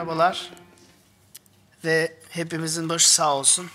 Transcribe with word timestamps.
merhabalar 0.00 0.50
ve 1.84 2.16
hepimizin 2.30 2.88
başı 2.88 3.10
sağ 3.10 3.34
olsun. 3.34 3.70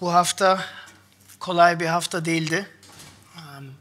Bu 0.00 0.14
hafta 0.14 0.64
kolay 1.40 1.80
bir 1.80 1.86
hafta 1.86 2.24
değildi. 2.24 2.68
Um, 3.36 3.74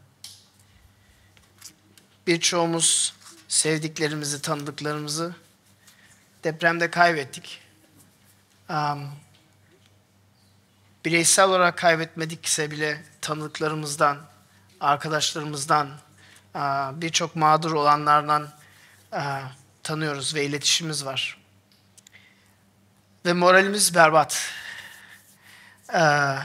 Birçoğumuz 2.27 3.13
sevdiklerimizi, 3.47 4.41
tanıdıklarımızı 4.41 5.35
depremde 6.43 6.91
kaybettik. 6.91 7.61
Bireysel 11.05 11.45
olarak 11.45 11.77
kaybetmedikse 11.77 12.71
bile 12.71 13.03
tanıdıklarımızdan, 13.21 14.17
arkadaşlarımızdan, 14.79 15.89
birçok 17.01 17.35
mağdur 17.35 17.71
olanlardan 17.71 18.53
tanıyoruz 19.83 20.35
ve 20.35 20.45
iletişimimiz 20.45 21.05
var. 21.05 21.37
Ve 23.25 23.33
moralimiz 23.33 23.95
berbat. 23.95 24.51
Ee, 25.93 26.35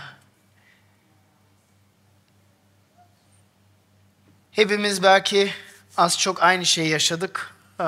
hepimiz 4.50 5.02
belki 5.02 5.52
az 5.96 6.18
çok 6.18 6.42
aynı 6.42 6.66
şeyi 6.66 6.88
yaşadık. 6.88 7.54
Ee, 7.80 7.84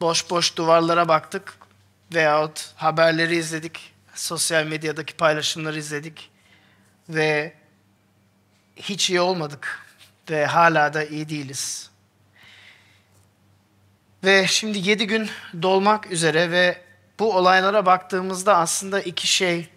boş 0.00 0.30
boş 0.30 0.56
duvarlara 0.56 1.08
baktık 1.08 1.56
veyahut 2.14 2.72
haberleri 2.76 3.36
izledik, 3.36 3.92
sosyal 4.14 4.64
medyadaki 4.66 5.16
paylaşımları 5.16 5.78
izledik 5.78 6.30
ve 7.08 7.54
hiç 8.76 9.10
iyi 9.10 9.20
olmadık 9.20 9.86
ve 10.30 10.46
hala 10.46 10.94
da 10.94 11.04
iyi 11.04 11.28
değiliz. 11.28 11.90
Ve 14.24 14.46
şimdi 14.46 14.88
yedi 14.88 15.06
gün 15.06 15.30
dolmak 15.62 16.10
üzere 16.10 16.50
ve 16.50 16.82
bu 17.18 17.36
olaylara 17.36 17.86
baktığımızda 17.86 18.56
aslında 18.56 19.00
iki 19.00 19.26
şey 19.26 19.68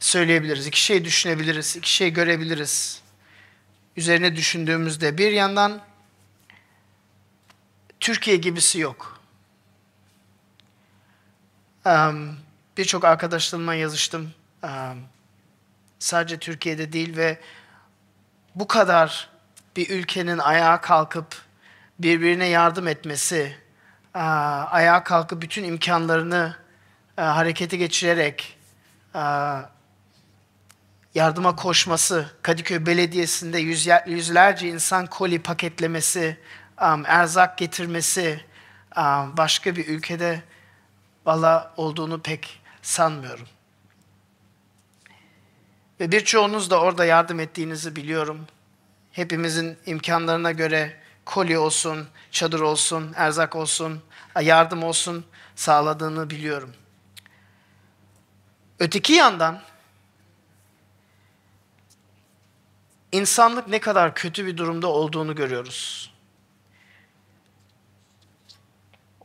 söyleyebiliriz, 0.00 0.66
iki 0.66 0.82
şey 0.82 1.04
düşünebiliriz, 1.04 1.76
iki 1.76 1.92
şey 1.92 2.10
görebiliriz. 2.10 3.02
Üzerine 3.96 4.36
düşündüğümüzde 4.36 5.18
bir 5.18 5.32
yandan 5.32 5.80
Türkiye 8.00 8.36
gibisi 8.36 8.78
yok. 8.78 9.20
Birçok 12.76 13.04
arkadaşlarımla 13.04 13.74
yazıştım. 13.74 14.32
Sadece 15.98 16.38
Türkiye'de 16.38 16.92
değil 16.92 17.16
ve 17.16 17.40
bu 18.54 18.68
kadar 18.68 19.28
bir 19.76 19.90
ülkenin 19.90 20.38
ayağa 20.38 20.80
kalkıp 20.80 21.51
birbirine 22.02 22.46
yardım 22.46 22.88
etmesi, 22.88 23.56
ayağa 24.14 25.04
kalkıp 25.04 25.42
bütün 25.42 25.64
imkanlarını 25.64 26.56
harekete 27.16 27.76
geçirerek 27.76 28.58
yardıma 31.14 31.56
koşması, 31.56 32.30
Kadıköy 32.42 32.86
Belediyesi'nde 32.86 33.58
yüzlerce 34.06 34.68
insan 34.68 35.06
koli 35.06 35.42
paketlemesi, 35.42 36.38
erzak 37.04 37.58
getirmesi 37.58 38.44
başka 39.36 39.76
bir 39.76 39.88
ülkede 39.88 40.42
valla 41.26 41.74
olduğunu 41.76 42.22
pek 42.22 42.60
sanmıyorum. 42.82 43.46
Ve 46.00 46.12
birçoğunuz 46.12 46.70
da 46.70 46.80
orada 46.80 47.04
yardım 47.04 47.40
ettiğinizi 47.40 47.96
biliyorum. 47.96 48.46
Hepimizin 49.12 49.78
imkanlarına 49.86 50.52
göre 50.52 51.01
koli 51.24 51.58
olsun, 51.58 52.08
çadır 52.30 52.60
olsun, 52.60 53.12
erzak 53.16 53.56
olsun, 53.56 54.02
yardım 54.40 54.82
olsun 54.82 55.24
sağladığını 55.56 56.30
biliyorum. 56.30 56.72
Öteki 58.78 59.12
yandan 59.12 59.60
insanlık 63.12 63.68
ne 63.68 63.80
kadar 63.80 64.14
kötü 64.14 64.46
bir 64.46 64.56
durumda 64.56 64.86
olduğunu 64.86 65.34
görüyoruz. 65.34 66.12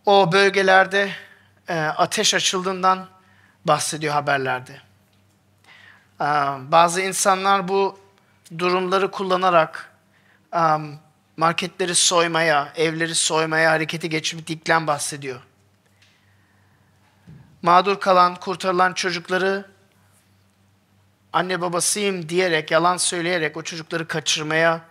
O 0.05 0.31
bölgelerde 0.31 1.11
e, 1.67 1.79
ateş 1.79 2.33
açıldığından 2.33 3.07
bahsediyor 3.65 4.13
haberlerde. 4.13 4.81
Bazı 6.71 7.01
insanlar 7.01 7.67
bu 7.67 7.99
durumları 8.57 9.11
kullanarak 9.11 9.91
marketleri 11.37 11.95
soymaya, 11.95 12.73
evleri 12.75 13.15
soymaya 13.15 13.71
hareketi 13.71 14.09
geçmekten 14.09 14.87
bahsediyor. 14.87 15.41
Mağdur 17.61 17.99
kalan, 17.99 18.35
kurtarılan 18.35 18.93
çocukları 18.93 19.65
anne 21.33 21.61
babasıyım 21.61 22.29
diyerek, 22.29 22.71
yalan 22.71 22.97
söyleyerek 22.97 23.57
o 23.57 23.61
çocukları 23.61 24.07
kaçırmaya 24.07 24.81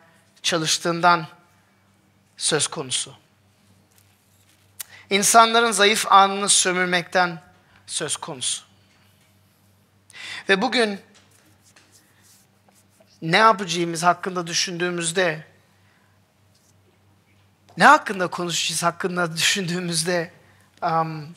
çalıştığından 0.43 1.27
söz 2.37 2.69
konusu. 2.69 3.15
İnsanların 5.11 5.71
zayıf 5.71 6.13
anını 6.13 6.49
sömürmekten 6.49 7.43
söz 7.87 8.17
konusu. 8.17 8.63
Ve 10.49 10.63
bugün 10.63 11.01
ne 13.23 13.37
yapacağımız 13.37 14.03
hakkında 14.03 14.47
düşündüğümüzde 14.47 15.56
ne 17.79 17.85
hakkında 17.85 18.27
konuşacağız 18.27 18.83
hakkında 18.83 19.33
düşündüğümüzde 19.37 20.33
um, 20.83 21.35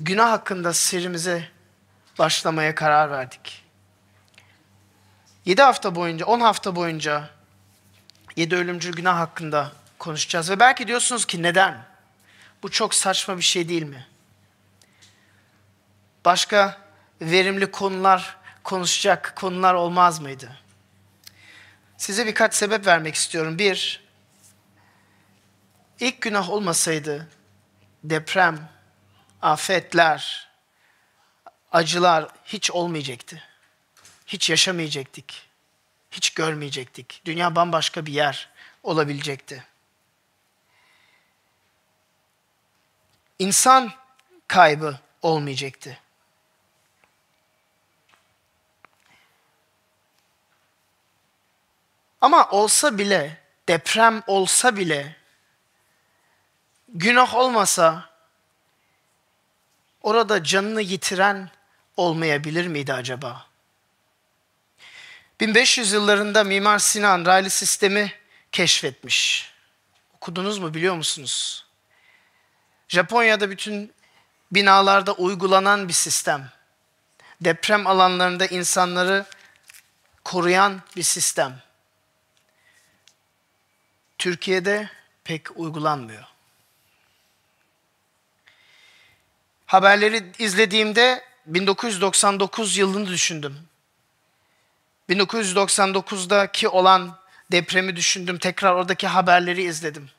günah 0.00 0.30
hakkında 0.30 0.72
serimize 0.72 1.48
başlamaya 2.18 2.74
karar 2.74 3.10
verdik. 3.10 3.64
7 5.44 5.62
hafta 5.62 5.94
boyunca, 5.94 6.26
10 6.26 6.40
hafta 6.40 6.76
boyunca 6.76 7.30
7 8.36 8.56
ölümcül 8.56 8.92
günah 8.92 9.18
hakkında 9.18 9.72
konuşacağız. 9.98 10.50
Ve 10.50 10.60
belki 10.60 10.88
diyorsunuz 10.88 11.24
ki 11.24 11.42
neden? 11.42 11.84
Bu 12.62 12.70
çok 12.70 12.94
saçma 12.94 13.36
bir 13.36 13.42
şey 13.42 13.68
değil 13.68 13.82
mi? 13.82 14.06
Başka 16.24 16.78
verimli 17.20 17.70
konular 17.70 18.36
konuşacak 18.64 19.32
konular 19.36 19.74
olmaz 19.74 20.20
mıydı? 20.20 20.65
Size 21.98 22.26
birkaç 22.26 22.54
sebep 22.54 22.86
vermek 22.86 23.14
istiyorum. 23.14 23.58
Bir, 23.58 24.04
ilk 26.00 26.20
günah 26.20 26.50
olmasaydı 26.50 27.28
deprem, 28.04 28.68
afetler, 29.42 30.48
acılar 31.72 32.28
hiç 32.44 32.70
olmayacaktı. 32.70 33.42
Hiç 34.26 34.50
yaşamayacaktık. 34.50 35.24
Hiç 36.10 36.30
görmeyecektik. 36.30 37.22
Dünya 37.24 37.56
bambaşka 37.56 38.06
bir 38.06 38.12
yer 38.12 38.48
olabilecekti. 38.82 39.64
İnsan 43.38 43.92
kaybı 44.48 44.98
olmayacaktı. 45.22 45.98
Ama 52.26 52.48
olsa 52.50 52.98
bile, 52.98 53.38
deprem 53.68 54.22
olsa 54.26 54.76
bile, 54.76 55.16
günah 56.88 57.34
olmasa, 57.34 58.10
orada 60.02 60.44
canını 60.44 60.82
yitiren 60.82 61.50
olmayabilir 61.96 62.66
miydi 62.66 62.92
acaba? 62.92 63.46
1500 65.40 65.92
yıllarında 65.92 66.44
Mimar 66.44 66.78
Sinan 66.78 67.26
raylı 67.26 67.50
sistemi 67.50 68.12
keşfetmiş. 68.52 69.52
Okudunuz 70.16 70.58
mu 70.58 70.74
biliyor 70.74 70.94
musunuz? 70.94 71.66
Japonya'da 72.88 73.50
bütün 73.50 73.92
binalarda 74.52 75.12
uygulanan 75.12 75.88
bir 75.88 75.92
sistem. 75.92 76.50
Deprem 77.40 77.86
alanlarında 77.86 78.46
insanları 78.46 79.26
koruyan 80.24 80.82
bir 80.96 81.02
sistem. 81.02 81.65
Türkiye'de 84.18 84.90
pek 85.24 85.58
uygulanmıyor. 85.58 86.24
Haberleri 89.66 90.32
izlediğimde 90.38 91.24
1999 91.46 92.76
yılını 92.76 93.06
düşündüm. 93.08 93.58
1999'daki 95.10 96.68
olan 96.68 97.18
depremi 97.52 97.96
düşündüm. 97.96 98.38
Tekrar 98.38 98.74
oradaki 98.74 99.06
haberleri 99.06 99.62
izledim. 99.62 100.10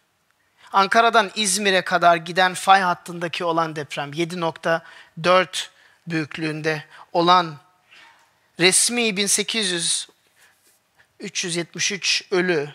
Ankara'dan 0.74 1.32
İzmir'e 1.36 1.82
kadar 1.82 2.16
giden 2.16 2.54
fay 2.54 2.82
hattındaki 2.82 3.44
olan 3.44 3.76
deprem 3.76 4.12
7.4 4.12 5.68
büyüklüğünde 6.08 6.84
olan 7.14 7.58
resmi 8.60 9.18
1800 9.18 10.08
373 11.20 12.24
ölü 12.32 12.74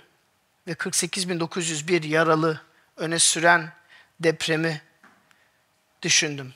ve 0.66 0.72
48.901 0.72 2.06
yaralı 2.06 2.60
öne 2.96 3.18
süren 3.18 3.72
depremi 4.20 4.82
düşündüm. 6.02 6.54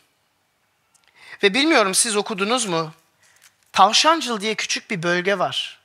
Ve 1.42 1.54
bilmiyorum 1.54 1.94
siz 1.94 2.16
okudunuz 2.16 2.66
mu? 2.66 2.94
Tavşancıl 3.72 4.40
diye 4.40 4.54
küçük 4.54 4.90
bir 4.90 5.02
bölge 5.02 5.38
var. 5.38 5.80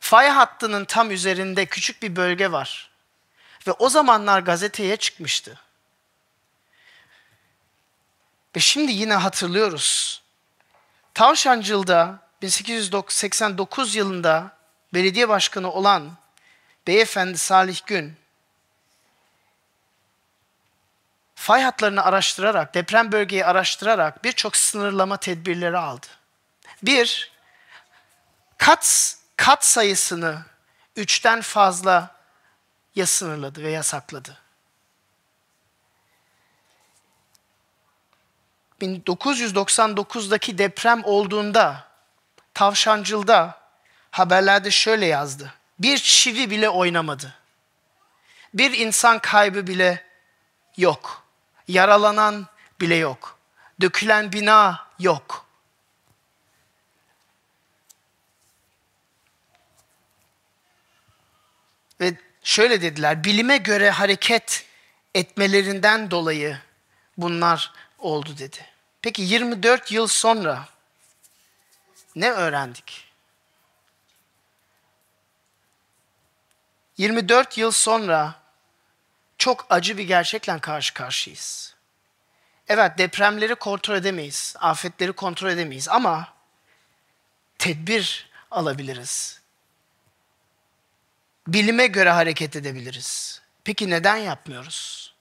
Fay 0.00 0.28
hattının 0.28 0.84
tam 0.84 1.10
üzerinde 1.10 1.66
küçük 1.66 2.02
bir 2.02 2.16
bölge 2.16 2.52
var. 2.52 2.90
Ve 3.66 3.72
o 3.72 3.88
zamanlar 3.88 4.40
gazeteye 4.40 4.96
çıkmıştı. 4.96 5.60
Ve 8.56 8.60
şimdi 8.60 8.92
yine 8.92 9.14
hatırlıyoruz. 9.14 10.22
Tavşancıl'da 11.14 12.18
1889 12.42 13.94
yılında 13.94 14.56
belediye 14.94 15.28
başkanı 15.28 15.72
olan 15.72 16.16
beyefendi 16.86 17.38
Salih 17.38 17.80
Gün 17.86 18.16
fay 21.34 21.62
hatlarını 21.62 22.04
araştırarak, 22.04 22.74
deprem 22.74 23.12
bölgeyi 23.12 23.46
araştırarak 23.46 24.24
birçok 24.24 24.56
sınırlama 24.56 25.16
tedbirleri 25.16 25.78
aldı. 25.78 26.06
Bir, 26.82 27.32
kat, 28.58 29.16
kat 29.36 29.64
sayısını 29.64 30.42
üçten 30.96 31.40
fazla 31.40 32.16
ya 32.94 33.06
sınırladı 33.06 33.62
ve 33.62 33.70
yasakladı. 33.70 34.38
1999'daki 38.80 40.58
deprem 40.58 41.04
olduğunda 41.04 41.86
Tavşancıl'da 42.54 43.58
haberlerde 44.10 44.70
şöyle 44.70 45.06
yazdı. 45.06 45.52
Bir 45.78 45.98
çivi 45.98 46.50
bile 46.50 46.68
oynamadı. 46.68 47.34
Bir 48.54 48.78
insan 48.78 49.18
kaybı 49.18 49.66
bile 49.66 50.04
yok. 50.76 51.26
Yaralanan 51.68 52.46
bile 52.80 52.94
yok. 52.94 53.38
Dökülen 53.80 54.32
bina 54.32 54.86
yok. 54.98 55.46
Ve 62.00 62.14
şöyle 62.42 62.82
dediler, 62.82 63.24
bilime 63.24 63.56
göre 63.56 63.90
hareket 63.90 64.66
etmelerinden 65.14 66.10
dolayı 66.10 66.58
bunlar 67.16 67.72
oldu 67.98 68.38
dedi. 68.38 68.66
Peki 69.02 69.22
24 69.22 69.92
yıl 69.92 70.06
sonra 70.06 70.68
ne 72.16 72.30
öğrendik? 72.30 73.05
24 76.98 77.58
yıl 77.58 77.70
sonra 77.70 78.34
çok 79.38 79.66
acı 79.70 79.98
bir 79.98 80.04
gerçekle 80.04 80.58
karşı 80.58 80.94
karşıyayız. 80.94 81.74
Evet 82.68 82.98
depremleri 82.98 83.54
kontrol 83.54 83.94
edemeyiz, 83.96 84.54
afetleri 84.58 85.12
kontrol 85.12 85.50
edemeyiz 85.50 85.88
ama 85.88 86.32
tedbir 87.58 88.30
alabiliriz. 88.50 89.40
Bilime 91.46 91.86
göre 91.86 92.10
hareket 92.10 92.56
edebiliriz. 92.56 93.42
Peki 93.64 93.90
neden 93.90 94.16
yapmıyoruz? 94.16 95.14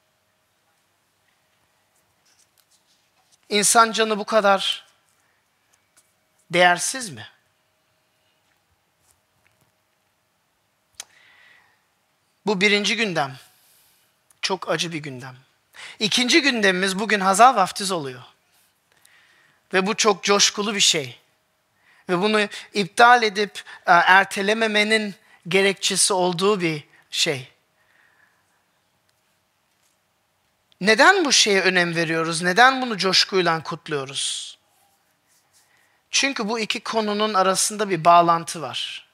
İnsan 3.50 3.92
canı 3.92 4.20
bu 4.20 4.26
kadar 4.26 4.86
değersiz 6.50 7.10
mi? 7.10 7.28
Bu 12.46 12.62
birinci 12.62 12.96
gündem. 12.96 13.36
Çok 14.42 14.70
acı 14.70 14.94
bir 14.94 14.98
gündem. 14.98 15.36
İkinci 16.00 16.42
gündemimiz 16.42 17.00
bugün 17.00 17.20
Hazal 17.20 17.56
vaftiz 17.56 17.92
oluyor. 17.92 18.22
Ve 19.74 19.88
bu 19.88 19.96
çok 19.96 20.24
coşkulu 20.24 20.76
bir 20.76 20.80
şey. 20.80 21.20
Ve 22.10 22.22
bunu 22.22 22.48
iptal 22.74 23.24
edip 23.24 23.64
e, 23.86 23.92
ertelememenin 23.92 25.16
gerekçesi 25.48 26.14
olduğu 26.14 26.62
bir 26.62 26.84
şey. 27.12 27.52
Neden 30.82 31.26
bu 31.26 31.32
şeye 31.32 31.62
önem 31.62 31.96
veriyoruz? 31.96 32.42
Neden 32.42 32.82
bunu 32.82 32.98
coşkuyla 32.98 33.64
kutluyoruz? 33.64 34.58
Çünkü 36.12 36.50
bu 36.50 36.60
iki 36.60 36.80
konunun 36.80 37.34
arasında 37.34 37.90
bir 37.90 38.06
bağlantı 38.06 38.62
var. 38.62 39.08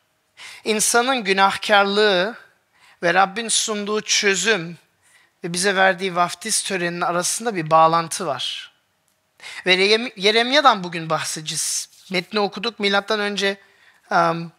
İnsanın 0.63 1.23
günahkarlığı 1.23 2.37
ve 3.03 3.13
Rabbin 3.13 3.47
sunduğu 3.47 4.01
çözüm 4.01 4.77
ve 5.43 5.53
bize 5.53 5.75
verdiği 5.75 6.15
vaftiz 6.15 6.63
töreninin 6.63 7.01
arasında 7.01 7.55
bir 7.55 7.71
bağlantı 7.71 8.25
var. 8.25 8.71
Ve 9.65 9.73
Yeremya'dan 10.15 10.83
bugün 10.83 11.09
bahsedeceğiz. 11.09 11.89
Metni 12.11 12.39
okuduk. 12.39 12.79
Milattan 12.79 13.19
önce 13.19 13.57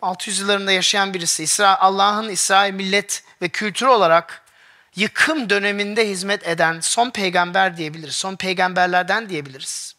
600 0.02 0.40
yıllarında 0.40 0.72
yaşayan 0.72 1.14
birisi. 1.14 1.66
Allah'ın 1.66 2.28
İsrail 2.28 2.74
millet 2.74 3.24
ve 3.42 3.48
kültür 3.48 3.86
olarak 3.86 4.42
yıkım 4.96 5.50
döneminde 5.50 6.08
hizmet 6.08 6.48
eden 6.48 6.80
son 6.80 7.10
peygamber 7.10 7.76
diyebiliriz. 7.76 8.14
Son 8.14 8.36
peygamberlerden 8.36 9.28
diyebiliriz. 9.28 9.94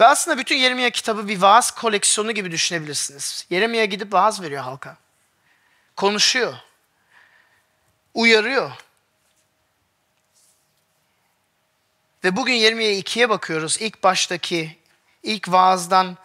Ve 0.00 0.06
aslında 0.06 0.38
bütün 0.38 0.56
Yeremia 0.56 0.90
kitabı 0.90 1.28
bir 1.28 1.38
vaaz 1.38 1.70
koleksiyonu 1.70 2.32
gibi 2.32 2.50
düşünebilirsiniz. 2.50 3.46
Yeremia 3.50 3.84
gidip 3.84 4.12
vaaz 4.12 4.42
veriyor 4.42 4.62
halka. 4.62 4.96
Konuşuyor. 5.96 6.54
Uyarıyor. 8.14 8.72
Ve 12.24 12.36
bugün 12.36 12.54
Yeremia 12.54 12.84
2'ye 12.84 13.28
bakıyoruz. 13.28 13.76
İlk 13.80 14.02
baştaki, 14.02 14.78
ilk 15.22 15.48
vaazdan 15.48 16.16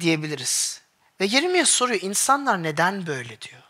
diyebiliriz. 0.00 0.82
Ve 1.20 1.26
Yeremia 1.26 1.64
soruyor, 1.64 2.00
insanlar 2.02 2.62
neden 2.62 3.06
böyle 3.06 3.40
diyor. 3.40 3.62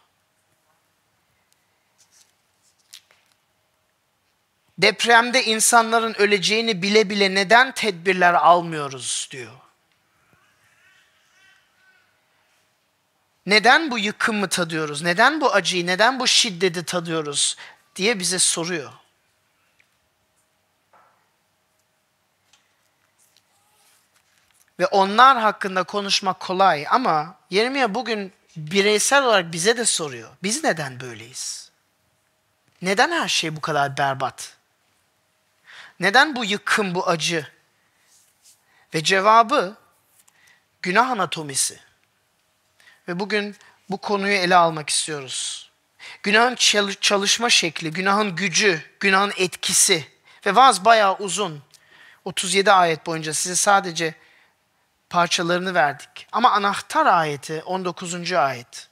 Depremde 4.79 5.45
insanların 5.45 6.15
öleceğini 6.19 6.83
bile 6.83 7.11
bile 7.11 7.35
neden 7.35 7.73
tedbirler 7.73 8.35
almıyoruz 8.35 9.29
diyor. 9.31 9.53
Neden 13.47 13.91
bu 13.91 13.99
yıkımı 13.99 14.49
tadıyoruz? 14.49 15.03
Neden 15.03 15.41
bu 15.41 15.53
acıyı, 15.53 15.87
neden 15.87 16.21
bu 16.21 16.27
şiddeti 16.27 16.85
tadıyoruz 16.85 17.57
diye 17.97 18.19
bize 18.19 18.39
soruyor. 18.39 18.93
Ve 24.79 24.87
onlar 24.87 25.39
hakkında 25.39 25.83
konuşmak 25.83 26.41
kolay 26.41 26.87
ama 26.91 27.35
Yeremia 27.51 27.95
bugün 27.95 28.33
bireysel 28.57 29.25
olarak 29.25 29.53
bize 29.53 29.77
de 29.77 29.85
soruyor. 29.85 30.31
Biz 30.43 30.65
neden 30.65 31.01
böyleyiz? 31.01 31.71
Neden 32.83 33.11
her 33.11 33.29
şey 33.29 33.57
bu 33.57 33.61
kadar 33.61 33.97
berbat? 33.97 34.57
Neden 36.01 36.37
bu 36.37 36.45
yıkım, 36.45 36.95
bu 36.95 37.09
acı? 37.09 37.49
Ve 38.95 39.05
cevabı 39.05 39.77
günah 40.83 41.11
anatomisi. 41.11 41.81
Ve 43.09 43.21
bugün 43.21 43.57
bu 43.91 43.97
konuyu 43.97 44.35
ele 44.35 44.57
almak 44.57 44.91
istiyoruz. 44.91 45.71
Günahın 46.23 46.55
çalışma 47.01 47.51
şekli, 47.51 47.91
günahın 47.91 48.37
gücü, 48.37 48.83
günahın 49.01 49.33
etkisi. 49.37 50.07
Ve 50.47 50.55
vaaz 50.55 50.85
bayağı 50.85 51.17
uzun. 51.17 51.63
37 52.25 52.73
ayet 52.73 53.07
boyunca 53.07 53.35
size 53.35 53.57
sadece 53.57 54.15
parçalarını 55.11 55.75
verdik. 55.75 56.27
Ama 56.33 56.51
anahtar 56.51 57.07
ayeti 57.07 57.63
19. 57.63 58.33
ayet. 58.33 58.89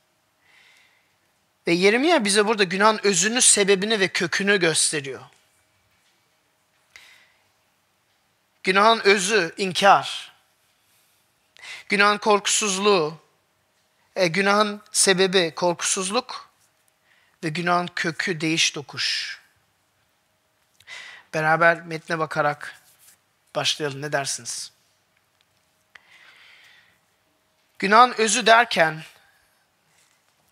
Ve 1.67 1.73
Yeremia 1.73 2.25
bize 2.25 2.47
burada 2.47 2.65
günahın 2.65 3.01
özünü, 3.03 3.43
sebebini 3.43 4.01
ve 4.01 4.09
kökünü 4.09 4.61
gösteriyor. 4.61 5.21
Günahın 8.63 9.01
özü 9.01 9.55
inkar. 9.57 10.33
Günahın 11.89 12.19
korkusuzluğu, 12.19 13.19
e, 14.19 14.29
günahın 14.29 14.81
sebebi 14.93 15.53
korkusuzluk 15.55 16.49
ve 17.45 17.49
günahın 17.49 17.87
kökü 17.87 18.41
değiş 18.41 18.75
dokuş. 18.75 19.39
Beraber 21.35 21.83
metne 21.83 22.19
bakarak 22.19 22.81
başlayalım. 23.55 24.03
Ne 24.03 24.13
dersiniz? 24.13 24.73
Günahın 27.79 28.15
özü 28.19 28.47
derken 28.47 29.03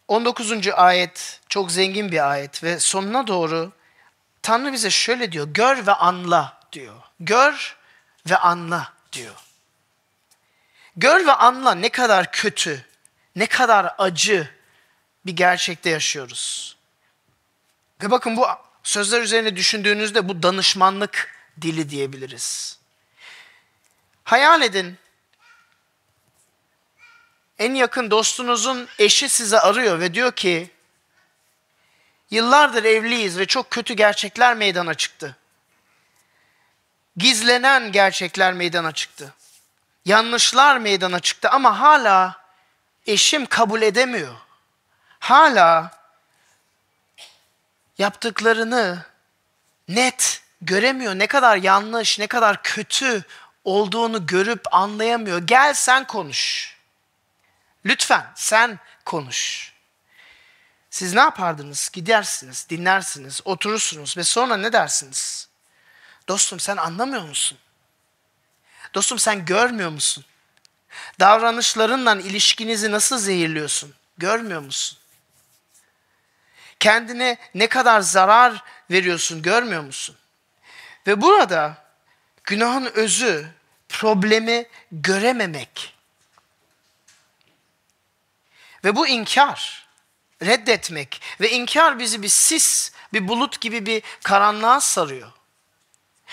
19. 0.08 0.68
ayet 0.68 1.40
çok 1.48 1.72
zengin 1.72 2.12
bir 2.12 2.30
ayet 2.30 2.62
ve 2.64 2.80
sonuna 2.80 3.26
doğru 3.26 3.72
Tanrı 4.42 4.72
bize 4.72 4.90
şöyle 4.90 5.32
diyor. 5.32 5.48
Gör 5.48 5.86
ve 5.86 5.92
anla 5.92 6.60
diyor. 6.72 7.02
Gör 7.20 7.76
ve 8.30 8.36
anla 8.36 8.92
diyor. 9.12 9.34
Gör 10.96 11.26
ve 11.26 11.32
anla 11.32 11.74
ne 11.74 11.88
kadar 11.88 12.32
kötü, 12.32 12.86
ne 13.36 13.46
kadar 13.46 13.94
acı, 13.98 14.50
bir 15.26 15.32
gerçekte 15.32 15.90
yaşıyoruz. 15.90 16.76
Ve 18.02 18.10
bakın 18.10 18.36
bu 18.36 18.46
sözler 18.82 19.22
üzerine 19.22 19.56
düşündüğünüzde 19.56 20.28
bu 20.28 20.42
danışmanlık 20.42 21.34
dili 21.60 21.90
diyebiliriz. 21.90 22.78
Hayal 24.24 24.62
edin. 24.62 24.98
En 27.58 27.74
yakın 27.74 28.10
dostunuzun 28.10 28.88
eşi 28.98 29.28
sizi 29.28 29.58
arıyor 29.58 30.00
ve 30.00 30.14
diyor 30.14 30.32
ki 30.32 30.70
Yıllardır 32.30 32.84
evliyiz 32.84 33.38
ve 33.38 33.46
çok 33.46 33.70
kötü 33.70 33.94
gerçekler 33.94 34.54
meydana 34.54 34.94
çıktı. 34.94 35.36
Gizlenen 37.16 37.92
gerçekler 37.92 38.52
meydana 38.52 38.92
çıktı. 38.92 39.34
Yanlışlar 40.04 40.78
meydana 40.78 41.20
çıktı 41.20 41.50
ama 41.50 41.80
hala 41.80 42.45
eşim 43.06 43.46
kabul 43.46 43.82
edemiyor. 43.82 44.34
Hala 45.18 45.90
yaptıklarını 47.98 49.04
net 49.88 50.42
göremiyor. 50.62 51.14
Ne 51.14 51.26
kadar 51.26 51.56
yanlış, 51.56 52.18
ne 52.18 52.26
kadar 52.26 52.62
kötü 52.62 53.24
olduğunu 53.64 54.26
görüp 54.26 54.74
anlayamıyor. 54.74 55.38
Gel 55.38 55.74
sen 55.74 56.06
konuş. 56.06 56.76
Lütfen 57.84 58.26
sen 58.34 58.78
konuş. 59.04 59.72
Siz 60.90 61.14
ne 61.14 61.20
yapardınız? 61.20 61.90
Gidersiniz, 61.92 62.66
dinlersiniz, 62.70 63.40
oturursunuz 63.44 64.16
ve 64.16 64.24
sonra 64.24 64.56
ne 64.56 64.72
dersiniz? 64.72 65.48
Dostum 66.28 66.60
sen 66.60 66.76
anlamıyor 66.76 67.22
musun? 67.22 67.58
Dostum 68.94 69.18
sen 69.18 69.44
görmüyor 69.44 69.90
musun? 69.90 70.24
Davranışlarınla 71.20 72.14
ilişkinizi 72.14 72.90
nasıl 72.90 73.18
zehirliyorsun? 73.18 73.94
Görmüyor 74.18 74.60
musun? 74.60 74.98
Kendine 76.80 77.36
ne 77.54 77.66
kadar 77.66 78.00
zarar 78.00 78.64
veriyorsun 78.90 79.42
görmüyor 79.42 79.82
musun? 79.82 80.16
Ve 81.06 81.20
burada 81.20 81.84
günahın 82.44 82.86
özü 82.94 83.46
problemi 83.88 84.66
görememek. 84.92 85.94
Ve 88.84 88.96
bu 88.96 89.08
inkar, 89.08 89.86
reddetmek 90.42 91.22
ve 91.40 91.50
inkar 91.50 91.98
bizi 91.98 92.22
bir 92.22 92.28
sis, 92.28 92.92
bir 93.12 93.28
bulut 93.28 93.60
gibi 93.60 93.86
bir 93.86 94.02
karanlığa 94.22 94.80
sarıyor. 94.80 95.32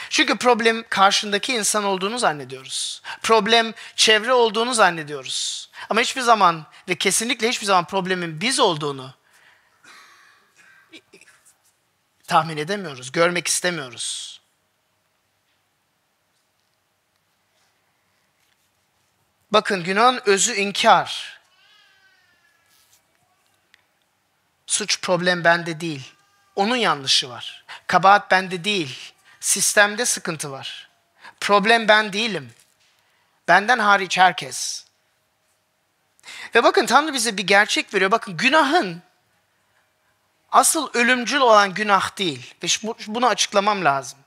Çünkü 0.09 0.38
problem 0.38 0.83
karşındaki 0.89 1.53
insan 1.53 1.83
olduğunu 1.83 2.19
zannediyoruz. 2.19 3.01
Problem 3.23 3.73
çevre 3.95 4.33
olduğunu 4.33 4.73
zannediyoruz. 4.73 5.69
Ama 5.89 6.01
hiçbir 6.01 6.21
zaman 6.21 6.65
ve 6.89 6.95
kesinlikle 6.95 7.50
hiçbir 7.50 7.65
zaman 7.65 7.85
problemin 7.85 8.41
biz 8.41 8.59
olduğunu 8.59 9.13
tahmin 12.27 12.57
edemiyoruz, 12.57 13.12
görmek 13.12 13.47
istemiyoruz. 13.47 14.41
Bakın 19.51 19.83
günahın 19.83 20.21
özü 20.25 20.53
inkar. 20.53 21.39
Suç 24.67 25.01
problem 25.01 25.43
bende 25.43 25.79
değil. 25.79 26.12
Onun 26.55 26.75
yanlışı 26.75 27.29
var. 27.29 27.65
Kabahat 27.88 28.31
bende 28.31 28.63
değil. 28.63 29.12
Sistemde 29.43 30.05
sıkıntı 30.05 30.51
var. 30.51 30.89
Problem 31.39 31.88
ben 31.88 32.13
değilim. 32.13 32.53
Benden 33.47 33.79
hariç 33.79 34.17
herkes. 34.17 34.85
Ve 36.55 36.63
bakın 36.63 36.85
Tanrı 36.85 37.13
bize 37.13 37.38
bir 37.38 37.47
gerçek 37.47 37.93
veriyor. 37.93 38.12
Bakın 38.12 38.38
günahın 38.38 39.01
asıl 40.51 40.89
ölümcül 40.93 41.39
olan 41.39 41.73
günah 41.73 42.17
değil. 42.17 42.55
Ve 42.63 42.67
bunu 43.07 43.27
açıklamam 43.27 43.85
lazım. 43.85 44.19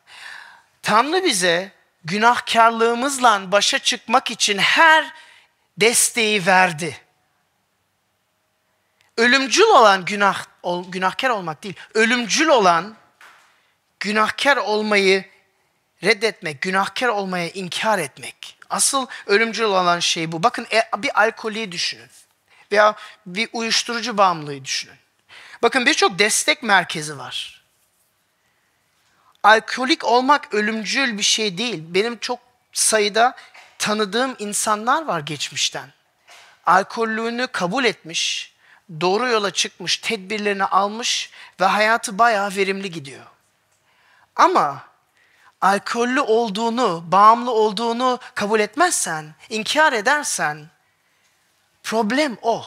Tanrı 0.82 1.24
bize 1.24 1.72
günahkarlığımızla 2.04 3.52
başa 3.52 3.78
çıkmak 3.78 4.30
için 4.30 4.58
her 4.58 5.12
desteği 5.78 6.46
verdi. 6.46 7.00
Ölümcül 9.16 9.64
olan 9.64 10.04
günah, 10.04 10.44
günahkar 10.88 11.30
olmak 11.30 11.62
değil, 11.62 11.76
ölümcül 11.94 12.48
olan 12.48 12.96
günahkar 14.00 14.56
olmayı 14.56 15.24
reddetmek, 16.04 16.62
günahkar 16.62 17.08
olmaya 17.08 17.50
inkar 17.50 17.98
etmek. 17.98 18.58
Asıl 18.70 19.06
ölümcül 19.26 19.64
olan 19.64 20.00
şey 20.00 20.32
bu. 20.32 20.42
Bakın 20.42 20.66
e, 20.72 21.02
bir 21.02 21.20
alkolü 21.20 21.72
düşünün 21.72 22.10
veya 22.72 22.94
bir 23.26 23.48
uyuşturucu 23.52 24.18
bağımlılığı 24.18 24.64
düşünün. 24.64 24.96
Bakın 25.62 25.86
birçok 25.86 26.18
destek 26.18 26.62
merkezi 26.62 27.18
var. 27.18 27.62
Alkolik 29.42 30.04
olmak 30.04 30.54
ölümcül 30.54 31.18
bir 31.18 31.22
şey 31.22 31.58
değil. 31.58 31.82
Benim 31.88 32.18
çok 32.18 32.38
sayıda 32.72 33.34
tanıdığım 33.78 34.36
insanlar 34.38 35.04
var 35.04 35.20
geçmişten. 35.20 35.92
Alkollüğünü 36.66 37.46
kabul 37.46 37.84
etmiş, 37.84 38.52
doğru 39.00 39.28
yola 39.28 39.50
çıkmış, 39.50 39.96
tedbirlerini 39.96 40.64
almış 40.64 41.30
ve 41.60 41.64
hayatı 41.64 42.18
bayağı 42.18 42.56
verimli 42.56 42.90
gidiyor. 42.90 43.26
Ama 44.36 44.82
alkollü 45.60 46.20
olduğunu, 46.20 47.12
bağımlı 47.12 47.50
olduğunu 47.50 48.18
kabul 48.34 48.60
etmezsen, 48.60 49.34
inkar 49.48 49.92
edersen 49.92 50.66
problem 51.82 52.36
o. 52.42 52.64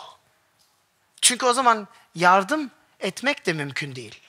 Çünkü 1.21 1.45
o 1.45 1.53
zaman 1.53 1.87
yardım 2.15 2.71
etmek 2.99 3.45
de 3.45 3.53
mümkün 3.53 3.95
değil. 3.95 4.21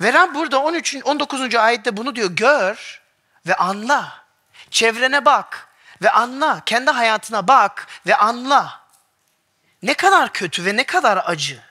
Ve 0.00 0.12
Rab 0.12 0.34
burada 0.34 0.62
13. 0.62 0.96
19. 1.04 1.54
ayette 1.54 1.96
bunu 1.96 2.16
diyor. 2.16 2.30
Gör 2.30 3.02
ve 3.46 3.54
anla. 3.54 4.24
Çevrene 4.70 5.24
bak 5.24 5.68
ve 6.02 6.10
anla. 6.10 6.62
Kendi 6.66 6.90
hayatına 6.90 7.48
bak 7.48 7.86
ve 8.06 8.16
anla. 8.16 8.80
Ne 9.82 9.94
kadar 9.94 10.32
kötü 10.32 10.64
ve 10.64 10.76
ne 10.76 10.84
kadar 10.84 11.22
acı. 11.26 11.69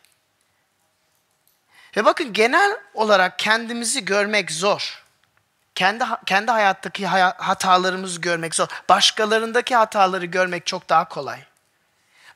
Ve 1.98 2.05
bakın 2.05 2.34
genel 2.34 2.77
olarak 2.93 3.39
kendimizi 3.39 4.05
görmek 4.05 4.51
zor. 4.51 5.03
Kendi 5.75 6.03
kendi 6.25 6.51
hayattaki 6.51 7.08
hatalarımızı 7.38 8.22
görmek 8.22 8.55
zor. 8.55 8.67
Başkalarındaki 8.89 9.75
hataları 9.75 10.25
görmek 10.25 10.65
çok 10.65 10.89
daha 10.89 11.08
kolay. 11.08 11.39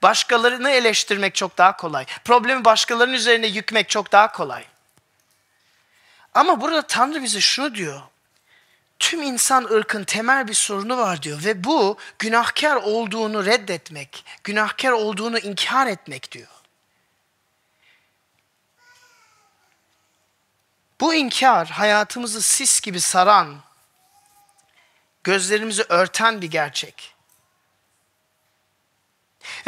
Başkalarını 0.03 0.69
eleştirmek 0.69 1.35
çok 1.35 1.57
daha 1.57 1.77
kolay. 1.77 2.05
Problemi 2.25 2.65
başkalarının 2.65 3.13
üzerine 3.13 3.47
yükmek 3.47 3.89
çok 3.89 4.11
daha 4.11 4.31
kolay. 4.31 4.65
Ama 6.33 6.61
burada 6.61 6.81
Tanrı 6.81 7.23
bize 7.23 7.41
şunu 7.41 7.75
diyor. 7.75 8.01
Tüm 8.99 9.21
insan 9.21 9.63
ırkın 9.63 10.03
temel 10.03 10.47
bir 10.47 10.53
sorunu 10.53 10.97
var 10.97 11.23
diyor 11.23 11.43
ve 11.43 11.63
bu 11.63 11.97
günahkar 12.19 12.75
olduğunu 12.75 13.45
reddetmek, 13.45 14.25
günahkar 14.43 14.91
olduğunu 14.91 15.39
inkar 15.39 15.87
etmek 15.87 16.31
diyor. 16.31 16.52
Bu 21.03 21.13
inkar 21.13 21.69
hayatımızı 21.69 22.41
sis 22.41 22.81
gibi 22.81 23.01
saran, 23.01 23.57
gözlerimizi 25.23 25.83
örten 25.89 26.41
bir 26.41 26.51
gerçek. 26.51 27.15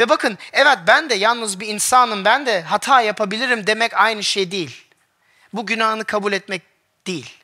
Ve 0.00 0.08
bakın 0.08 0.38
evet 0.52 0.78
ben 0.86 1.10
de 1.10 1.14
yalnız 1.14 1.60
bir 1.60 1.66
insanım, 1.66 2.24
ben 2.24 2.46
de 2.46 2.62
hata 2.62 3.00
yapabilirim 3.00 3.66
demek 3.66 3.94
aynı 3.94 4.24
şey 4.24 4.50
değil. 4.50 4.86
Bu 5.52 5.66
günahını 5.66 6.04
kabul 6.04 6.32
etmek 6.32 6.62
değil. 7.06 7.38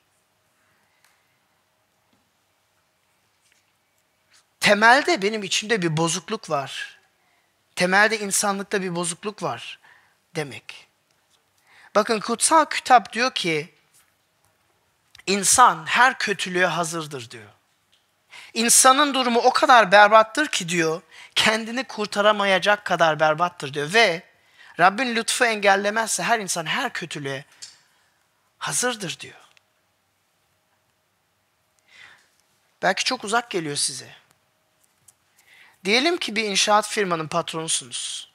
Temelde 4.61 5.23
benim 5.23 5.43
içimde 5.43 5.83
bir 5.83 5.97
bozukluk 5.97 6.51
var. 6.51 7.01
Temelde 7.77 8.19
insanlıkta 8.19 8.83
bir 8.83 8.95
bozukluk 8.95 9.43
var 9.43 9.79
demek. 10.35 10.87
Bakın 11.95 12.21
kutsal 12.21 12.65
kitap 12.65 13.13
diyor 13.13 13.35
ki 13.35 13.75
insan 15.27 15.87
her 15.87 16.19
kötülüğe 16.19 16.67
hazırdır 16.67 17.31
diyor. 17.31 17.51
İnsanın 18.55 19.15
durumu 19.15 19.41
o 19.41 19.53
kadar 19.53 19.93
berbattır 19.93 20.49
ki 20.49 20.69
diyor, 20.69 21.03
kendini 21.35 21.85
kurtaramayacak 21.85 22.85
kadar 22.85 23.21
berbattır 23.21 23.75
diyor. 23.75 23.93
Ve 23.95 24.23
Rabbin 24.81 25.17
lütfu 25.17 25.45
engellemezse 25.45 26.23
her 26.23 26.39
insan 26.39 26.67
her 26.67 26.93
kötülüğe 26.93 27.45
hazırdır 28.59 29.21
diyor. 29.21 29.35
Belki 32.83 33.05
çok 33.05 33.25
uzak 33.25 33.51
geliyor 33.51 33.77
size. 33.77 34.15
Diyelim 35.85 36.17
ki 36.17 36.37
bir 36.37 36.45
inşaat 36.45 36.89
firmanın 36.89 37.29
patronusunuz. 37.29 38.33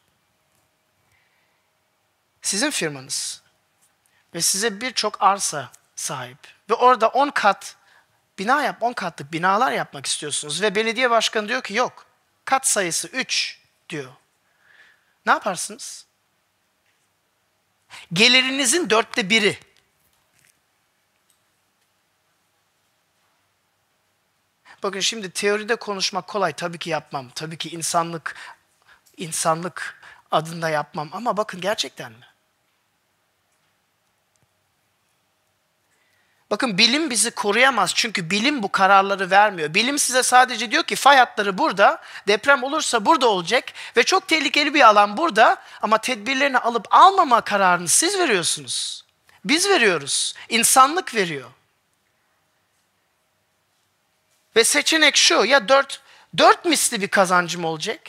Sizin 2.41 2.71
firmanız 2.71 3.41
ve 4.33 4.41
size 4.41 4.81
birçok 4.81 5.23
arsa 5.23 5.71
sahip 5.97 6.37
ve 6.69 6.73
orada 6.73 7.07
10 7.07 7.29
kat 7.29 7.75
bina 8.39 8.63
yap, 8.63 8.77
10 8.83 8.93
katlık 8.93 9.33
binalar 9.33 9.71
yapmak 9.71 10.05
istiyorsunuz 10.05 10.61
ve 10.61 10.75
belediye 10.75 11.09
başkanı 11.09 11.49
diyor 11.49 11.61
ki 11.61 11.73
yok. 11.73 12.05
Kat 12.45 12.67
sayısı 12.67 13.07
3 13.07 13.59
diyor. 13.89 14.11
Ne 15.25 15.31
yaparsınız? 15.31 16.05
Gelirinizin 18.13 18.89
dörtte 18.89 19.29
biri. 19.29 19.59
Bakın 24.83 24.99
şimdi 24.99 25.31
teoride 25.31 25.75
konuşmak 25.75 26.27
kolay. 26.27 26.53
Tabii 26.53 26.77
ki 26.77 26.89
yapmam. 26.89 27.29
Tabii 27.35 27.57
ki 27.57 27.69
insanlık 27.69 28.35
insanlık 29.17 30.01
adında 30.31 30.69
yapmam. 30.69 31.09
Ama 31.11 31.37
bakın 31.37 31.61
gerçekten 31.61 32.11
mi? 32.11 32.25
Bakın 36.51 36.77
bilim 36.77 37.09
bizi 37.09 37.31
koruyamaz 37.31 37.91
çünkü 37.95 38.29
bilim 38.29 38.63
bu 38.63 38.71
kararları 38.71 39.31
vermiyor. 39.31 39.73
Bilim 39.73 39.99
size 39.99 40.23
sadece 40.23 40.71
diyor 40.71 40.83
ki 40.83 40.95
fay 40.95 41.17
hatları 41.17 41.57
burada, 41.57 42.01
deprem 42.27 42.63
olursa 42.63 43.05
burada 43.05 43.27
olacak 43.27 43.63
ve 43.97 44.03
çok 44.03 44.27
tehlikeli 44.27 44.73
bir 44.73 44.81
alan 44.81 45.17
burada 45.17 45.57
ama 45.81 45.97
tedbirlerini 45.97 46.57
alıp 46.57 46.87
almama 46.91 47.41
kararını 47.41 47.87
siz 47.87 48.19
veriyorsunuz. 48.19 49.03
Biz 49.45 49.69
veriyoruz. 49.69 50.33
İnsanlık 50.49 51.15
veriyor. 51.15 51.49
Ve 54.55 54.63
seçenek 54.63 55.17
şu 55.17 55.45
ya 55.45 55.69
dört, 55.69 56.01
dört 56.37 56.65
misli 56.65 57.01
bir 57.01 57.07
kazancım 57.07 57.65
olacak 57.65 58.01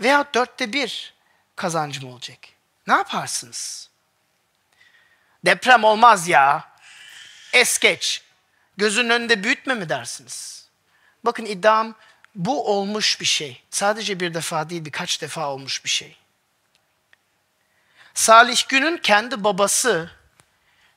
veya 0.00 0.24
dörtte 0.34 0.72
bir 0.72 1.14
kazancım 1.56 2.12
olacak. 2.12 2.38
Ne 2.86 2.94
yaparsınız? 2.94 3.90
Deprem 5.44 5.84
olmaz 5.84 6.28
ya 6.28 6.75
es 7.52 7.78
geç. 7.78 8.22
Gözünün 8.76 9.10
önünde 9.10 9.44
büyütme 9.44 9.74
mi 9.74 9.88
dersiniz? 9.88 10.68
Bakın 11.24 11.44
iddiam 11.44 11.94
bu 12.34 12.66
olmuş 12.72 13.20
bir 13.20 13.26
şey. 13.26 13.62
Sadece 13.70 14.20
bir 14.20 14.34
defa 14.34 14.70
değil 14.70 14.84
birkaç 14.84 15.22
defa 15.22 15.50
olmuş 15.50 15.84
bir 15.84 15.90
şey. 15.90 16.16
Salih 18.14 18.68
Gün'ün 18.68 18.96
kendi 18.96 19.44
babası 19.44 20.10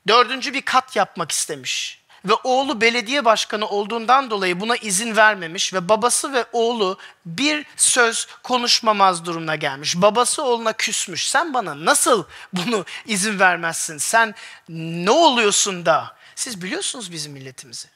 dördüncü 0.07 0.53
bir 0.53 0.61
kat 0.61 0.95
yapmak 0.95 1.31
istemiş. 1.31 1.99
Ve 2.25 2.33
oğlu 2.33 2.81
belediye 2.81 3.25
başkanı 3.25 3.67
olduğundan 3.67 4.29
dolayı 4.31 4.59
buna 4.59 4.75
izin 4.75 5.15
vermemiş 5.15 5.73
ve 5.73 5.89
babası 5.89 6.33
ve 6.33 6.45
oğlu 6.53 6.97
bir 7.25 7.65
söz 7.75 8.27
konuşmamaz 8.43 9.25
durumuna 9.25 9.55
gelmiş. 9.55 10.01
Babası 10.01 10.43
oğluna 10.43 10.73
küsmüş. 10.73 11.29
Sen 11.29 11.53
bana 11.53 11.85
nasıl 11.85 12.23
bunu 12.53 12.85
izin 13.05 13.39
vermezsin? 13.39 13.97
Sen 13.97 14.35
ne 14.69 15.11
oluyorsun 15.11 15.85
da 15.85 16.18
siz 16.39 16.61
biliyorsunuz 16.61 17.11
bizim 17.11 17.31
milletimizi. 17.31 17.87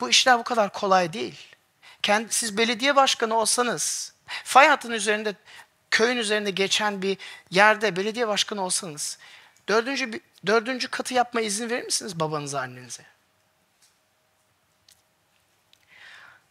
Bu 0.00 0.08
işler 0.10 0.38
bu 0.38 0.44
kadar 0.44 0.72
kolay 0.72 1.12
değil. 1.12 1.46
Kendi, 2.02 2.32
siz 2.32 2.56
belediye 2.56 2.96
başkanı 2.96 3.34
olsanız, 3.34 4.14
fay 4.26 4.68
hattının 4.68 4.94
üzerinde, 4.94 5.34
köyün 5.90 6.16
üzerinde 6.16 6.50
geçen 6.50 7.02
bir 7.02 7.18
yerde 7.50 7.96
belediye 7.96 8.28
başkanı 8.28 8.64
olsanız, 8.64 9.18
dördüncü, 9.68 10.20
dördüncü 10.46 10.88
katı 10.88 11.14
yapma 11.14 11.40
izin 11.40 11.70
verir 11.70 11.84
misiniz 11.84 12.20
babanıza, 12.20 12.60
annenize? 12.60 13.02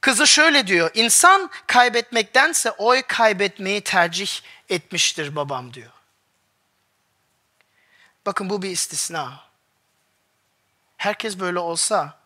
Kızı 0.02 0.28
şöyle 0.28 0.68
diyor, 0.68 0.92
insan 0.94 1.50
kaybetmektense 1.68 2.72
oy 2.72 3.02
kaybetmeyi 3.02 3.82
tercih 3.82 4.42
etmiştir 4.70 5.36
babam 5.36 5.74
diyor. 5.74 5.92
Bakın 8.26 8.50
bu 8.50 8.62
bir 8.62 8.70
istisna. 8.70 9.49
Herkes 11.00 11.40
böyle 11.40 11.60
olsa 11.60 12.20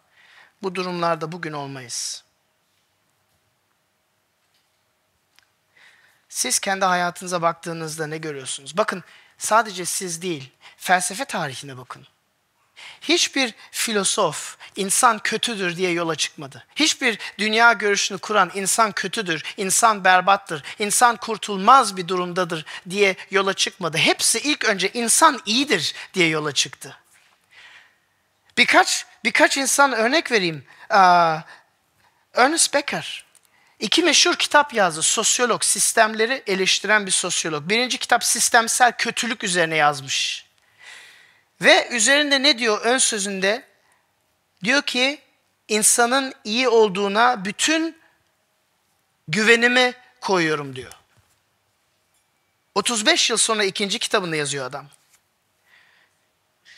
bu 0.64 0.76
durumlarda 0.76 1.32
bugün 1.32 1.54
olmayız. 1.54 2.24
Siz 6.30 6.60
kendi 6.60 6.86
hayatınıza 6.86 7.42
baktığınızda 7.42 8.08
ne 8.08 8.18
görüyorsunuz? 8.18 8.78
Bakın 8.78 9.04
sadece 9.38 9.86
siz 9.86 10.22
değil, 10.22 10.52
felsefe 10.78 11.26
tarihine 11.26 11.78
bakın. 11.78 12.08
Hiçbir 13.02 13.54
filozof 13.72 14.58
insan 14.76 15.20
kötüdür 15.20 15.78
diye 15.78 15.92
yola 15.92 16.16
çıkmadı. 16.16 16.66
Hiçbir 16.76 17.20
dünya 17.38 17.74
görüşünü 17.74 18.18
kuran 18.18 18.52
insan 18.54 18.92
kötüdür, 18.92 19.44
insan 19.58 20.04
berbattır, 20.04 20.64
insan 20.80 21.16
kurtulmaz 21.16 21.98
bir 21.98 22.08
durumdadır 22.08 22.66
diye 22.90 23.16
yola 23.32 23.54
çıkmadı. 23.54 23.98
Hepsi 23.98 24.40
ilk 24.40 24.66
önce 24.66 24.92
insan 24.94 25.42
iyidir 25.46 25.94
diye 26.14 26.28
yola 26.28 26.52
çıktı. 26.52 27.03
Birkaç 28.58 29.06
birkaç 29.24 29.58
insan 29.58 29.94
örnek 29.94 30.32
vereyim. 30.32 30.66
Ernest 32.34 32.74
Becker 32.74 33.26
iki 33.80 34.04
meşhur 34.04 34.36
kitap 34.36 34.74
yazdı. 34.74 35.02
Sosyolog, 35.02 35.64
sistemleri 35.64 36.44
eleştiren 36.48 37.06
bir 37.06 37.12
sosyolog. 37.12 37.70
Birinci 37.70 37.98
kitap 37.98 38.24
sistemsel 38.24 38.92
kötülük 38.98 39.44
üzerine 39.44 39.76
yazmış. 39.76 40.46
Ve 41.62 41.88
üzerinde 41.92 42.44
ne 42.44 42.58
diyor 42.58 42.82
ön 42.82 42.98
sözünde? 42.98 43.64
Diyor 44.64 44.82
ki 44.82 45.22
insanın 45.68 46.34
iyi 46.44 46.68
olduğuna 46.68 47.46
bütün 47.46 47.98
güvenimi 49.28 49.94
koyuyorum 50.22 50.76
diyor. 50.76 50.94
35 52.76 53.30
yıl 53.30 53.38
sonra 53.38 53.64
ikinci 53.64 54.00
kitabında 54.00 54.36
yazıyor 54.36 54.66
adam. 54.66 54.88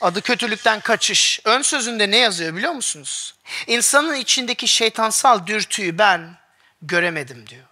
Adı 0.02 0.22
kötülükten 0.22 0.80
kaçış. 0.80 1.40
Ön 1.46 1.62
sözünde 1.62 2.12
ne 2.12 2.18
yazıyor 2.18 2.56
biliyor 2.56 2.74
musunuz? 2.74 3.36
İnsanın 3.68 4.16
içindeki 4.16 4.68
şeytansal 4.68 5.48
dürtüyü 5.48 5.98
ben 5.98 6.38
göremedim 6.82 7.48
diyor. 7.48 7.66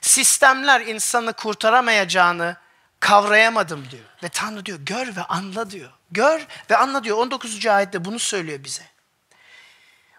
Sistemler 0.00 0.80
insanı 0.80 1.32
kurtaramayacağını 1.32 2.56
kavrayamadım 3.00 3.90
diyor. 3.90 4.04
Ve 4.22 4.28
Tanrı 4.28 4.66
diyor 4.66 4.78
gör 4.82 5.16
ve 5.16 5.22
anla 5.22 5.70
diyor. 5.70 5.90
Gör 6.10 6.46
ve 6.70 6.76
anla 6.76 7.04
diyor. 7.04 7.18
19. 7.18 7.66
ayette 7.66 8.04
bunu 8.04 8.18
söylüyor 8.18 8.64
bize. 8.64 8.82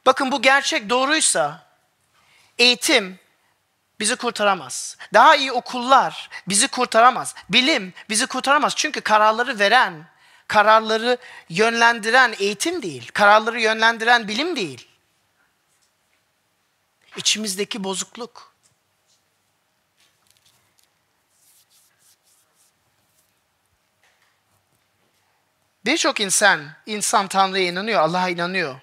Bakın 0.05 0.31
bu 0.31 0.41
gerçek 0.41 0.89
doğruysa 0.89 1.65
eğitim 2.57 3.19
bizi 3.99 4.15
kurtaramaz. 4.15 4.97
Daha 5.13 5.35
iyi 5.35 5.51
okullar 5.51 6.29
bizi 6.47 6.67
kurtaramaz. 6.67 7.35
Bilim 7.49 7.93
bizi 8.09 8.27
kurtaramaz. 8.27 8.73
Çünkü 8.75 9.01
kararları 9.01 9.59
veren, 9.59 10.05
kararları 10.49 11.17
yönlendiren 11.49 12.35
eğitim 12.39 12.81
değil, 12.81 13.11
kararları 13.13 13.61
yönlendiren 13.61 14.27
bilim 14.27 14.55
değil. 14.55 14.87
İçimizdeki 17.17 17.83
bozukluk. 17.83 18.53
Birçok 25.85 26.19
insan, 26.19 26.71
insan 26.85 27.27
Tanrı'ya 27.27 27.65
inanıyor, 27.65 28.01
Allah'a 28.01 28.29
inanıyor. 28.29 28.75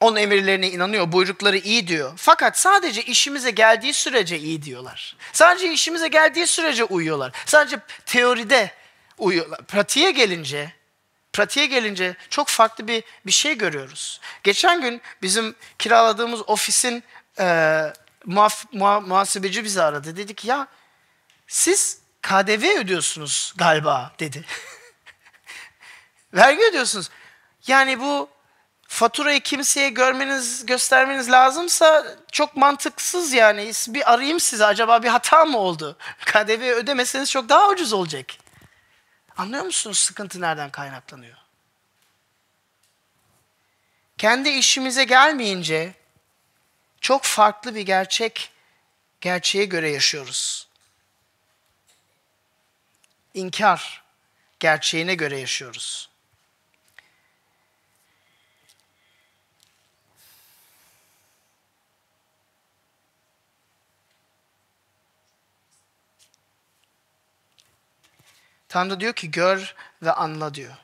Onun 0.00 0.16
emirlerine 0.16 0.70
inanıyor, 0.70 1.12
buyrukları 1.12 1.58
iyi 1.58 1.88
diyor. 1.88 2.12
Fakat 2.16 2.58
sadece 2.58 3.02
işimize 3.02 3.50
geldiği 3.50 3.92
sürece 3.92 4.38
iyi 4.38 4.62
diyorlar. 4.62 5.16
Sadece 5.32 5.72
işimize 5.72 6.08
geldiği 6.08 6.46
sürece 6.46 6.84
uyuyorlar. 6.84 7.32
Sadece 7.46 7.78
teoride 8.06 8.70
uyuyorlar. 9.18 9.66
Pratiğe 9.66 10.10
gelince 10.10 10.77
pratiğe 11.32 11.66
gelince 11.66 12.16
çok 12.30 12.48
farklı 12.48 12.88
bir 12.88 13.04
bir 13.26 13.32
şey 13.32 13.58
görüyoruz. 13.58 14.20
Geçen 14.42 14.80
gün 14.80 15.02
bizim 15.22 15.54
kiraladığımız 15.78 16.48
ofisin 16.48 17.04
e, 17.38 17.82
muhaf, 18.24 18.64
muha, 18.72 19.00
muhasebeci 19.00 19.64
bizi 19.64 19.82
aradı. 19.82 20.16
Dedi 20.16 20.34
ki 20.34 20.48
ya 20.48 20.66
siz 21.46 21.98
KDV 22.22 22.78
ödüyorsunuz 22.80 23.52
galiba 23.56 24.12
dedi. 24.18 24.44
Vergi 26.34 26.62
ödüyorsunuz. 26.70 27.10
Yani 27.66 28.00
bu 28.00 28.28
faturayı 28.88 29.40
kimseye 29.40 29.90
görmeniz, 29.90 30.66
göstermeniz 30.66 31.30
lazımsa 31.30 32.06
çok 32.32 32.56
mantıksız 32.56 33.32
yani. 33.32 33.72
Bir 33.88 34.12
arayayım 34.12 34.40
size 34.40 34.66
acaba 34.66 35.02
bir 35.02 35.08
hata 35.08 35.44
mı 35.44 35.58
oldu? 35.58 35.96
KDV 36.26 36.62
ödemeseniz 36.62 37.30
çok 37.30 37.48
daha 37.48 37.68
ucuz 37.68 37.92
olacak. 37.92 38.26
Anlıyor 39.38 39.64
musunuz 39.64 39.98
sıkıntı 39.98 40.40
nereden 40.40 40.70
kaynaklanıyor? 40.70 41.36
Kendi 44.18 44.48
işimize 44.48 45.04
gelmeyince 45.04 45.94
çok 47.00 47.24
farklı 47.24 47.74
bir 47.74 47.80
gerçek 47.80 48.50
gerçeğe 49.20 49.64
göre 49.64 49.90
yaşıyoruz. 49.90 50.68
İnkar 53.34 54.02
gerçeğine 54.60 55.14
göre 55.14 55.38
yaşıyoruz. 55.38 56.07
Tanrı 68.68 69.00
diyor 69.00 69.12
ki 69.12 69.30
gör 69.30 69.74
ve 70.02 70.12
anla 70.12 70.54
diyor. 70.54 70.74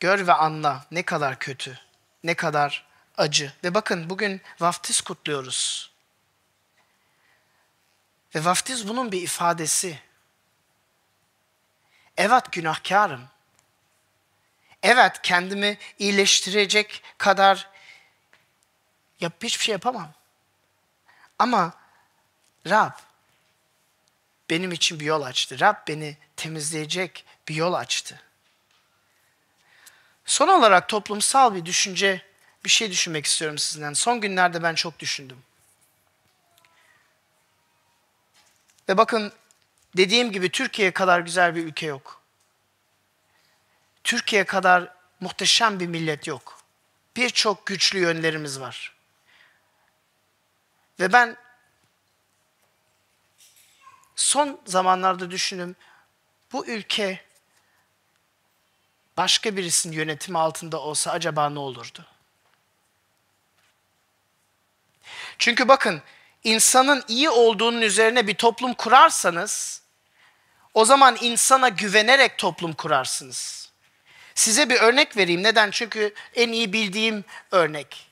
Gör 0.00 0.26
ve 0.26 0.32
anla 0.32 0.86
ne 0.90 1.02
kadar 1.02 1.38
kötü, 1.38 1.80
ne 2.24 2.34
kadar 2.34 2.86
acı. 3.16 3.52
Ve 3.64 3.74
bakın 3.74 4.10
bugün 4.10 4.40
vaftiz 4.60 5.00
kutluyoruz. 5.00 5.92
Ve 8.34 8.44
vaftiz 8.44 8.88
bunun 8.88 9.12
bir 9.12 9.22
ifadesi. 9.22 9.98
Evet 12.16 12.52
günahkarım. 12.52 13.28
Evet 14.82 15.22
kendimi 15.22 15.78
iyileştirecek 15.98 17.02
kadar 17.18 17.68
yap 19.20 19.32
hiçbir 19.42 19.64
şey 19.64 19.72
yapamam. 19.72 20.12
Ama 21.38 21.72
Rab 22.66 22.92
benim 24.52 24.72
için 24.72 25.00
bir 25.00 25.04
yol 25.04 25.22
açtı. 25.22 25.60
Rab 25.60 25.76
beni 25.88 26.16
temizleyecek 26.36 27.24
bir 27.48 27.54
yol 27.54 27.72
açtı. 27.72 28.20
Son 30.24 30.48
olarak 30.48 30.88
toplumsal 30.88 31.54
bir 31.54 31.64
düşünce, 31.64 32.22
bir 32.64 32.70
şey 32.70 32.90
düşünmek 32.90 33.26
istiyorum 33.26 33.58
sizden. 33.58 33.92
Son 33.92 34.20
günlerde 34.20 34.62
ben 34.62 34.74
çok 34.74 34.98
düşündüm. 34.98 35.38
Ve 38.88 38.96
bakın 38.96 39.32
dediğim 39.96 40.32
gibi 40.32 40.50
Türkiye 40.50 40.90
kadar 40.90 41.20
güzel 41.20 41.54
bir 41.54 41.64
ülke 41.64 41.86
yok. 41.86 42.22
Türkiye 44.04 44.44
kadar 44.44 44.94
muhteşem 45.20 45.80
bir 45.80 45.86
millet 45.86 46.26
yok. 46.26 46.60
Birçok 47.16 47.66
güçlü 47.66 47.98
yönlerimiz 47.98 48.60
var. 48.60 48.96
Ve 51.00 51.12
ben 51.12 51.36
son 54.22 54.60
zamanlarda 54.66 55.30
düşündüm. 55.30 55.76
Bu 56.52 56.66
ülke 56.66 57.20
başka 59.16 59.56
birisinin 59.56 59.96
yönetimi 59.96 60.38
altında 60.38 60.80
olsa 60.80 61.10
acaba 61.10 61.50
ne 61.50 61.58
olurdu? 61.58 62.06
Çünkü 65.38 65.68
bakın 65.68 66.02
insanın 66.44 67.04
iyi 67.08 67.30
olduğunun 67.30 67.80
üzerine 67.80 68.26
bir 68.26 68.34
toplum 68.34 68.74
kurarsanız 68.74 69.82
o 70.74 70.84
zaman 70.84 71.16
insana 71.20 71.68
güvenerek 71.68 72.38
toplum 72.38 72.72
kurarsınız. 72.72 73.70
Size 74.34 74.70
bir 74.70 74.80
örnek 74.80 75.16
vereyim. 75.16 75.42
Neden? 75.42 75.70
Çünkü 75.70 76.14
en 76.34 76.52
iyi 76.52 76.72
bildiğim 76.72 77.24
örnek. 77.50 78.06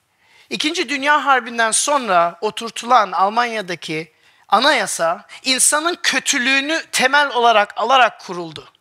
İkinci 0.51 0.89
Dünya 0.89 1.25
Harbi'nden 1.25 1.71
sonra 1.71 2.39
oturtulan 2.41 3.13
Almanya'daki 3.13 4.13
anayasa 4.51 5.27
insanın 5.43 5.99
kötülüğünü 6.03 6.83
temel 6.93 7.31
olarak 7.31 7.73
alarak 7.77 8.21
kuruldu. 8.21 8.73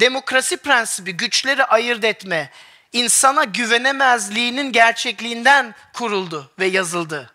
Demokrasi 0.00 0.56
prensibi 0.56 1.12
güçleri 1.12 1.64
ayırt 1.64 2.04
etme, 2.04 2.50
insana 2.92 3.44
güvenemezliğinin 3.44 4.72
gerçekliğinden 4.72 5.74
kuruldu 5.92 6.50
ve 6.58 6.66
yazıldı. 6.66 7.32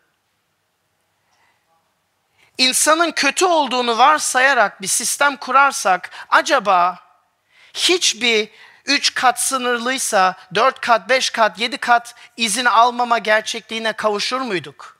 İnsanın 2.57 3.11
kötü 3.11 3.45
olduğunu 3.45 3.97
varsayarak 3.97 4.81
bir 4.81 4.87
sistem 4.87 5.37
kurarsak 5.37 6.09
acaba 6.29 6.99
hiçbir 7.73 8.49
üç 8.85 9.13
kat 9.13 9.41
sınırlıysa 9.41 10.35
dört 10.55 10.79
kat, 10.81 11.09
beş 11.09 11.29
kat, 11.29 11.59
yedi 11.59 11.77
kat 11.77 12.15
izin 12.37 12.65
almama 12.65 13.17
gerçekliğine 13.17 13.93
kavuşur 13.93 14.41
muyduk? 14.41 14.96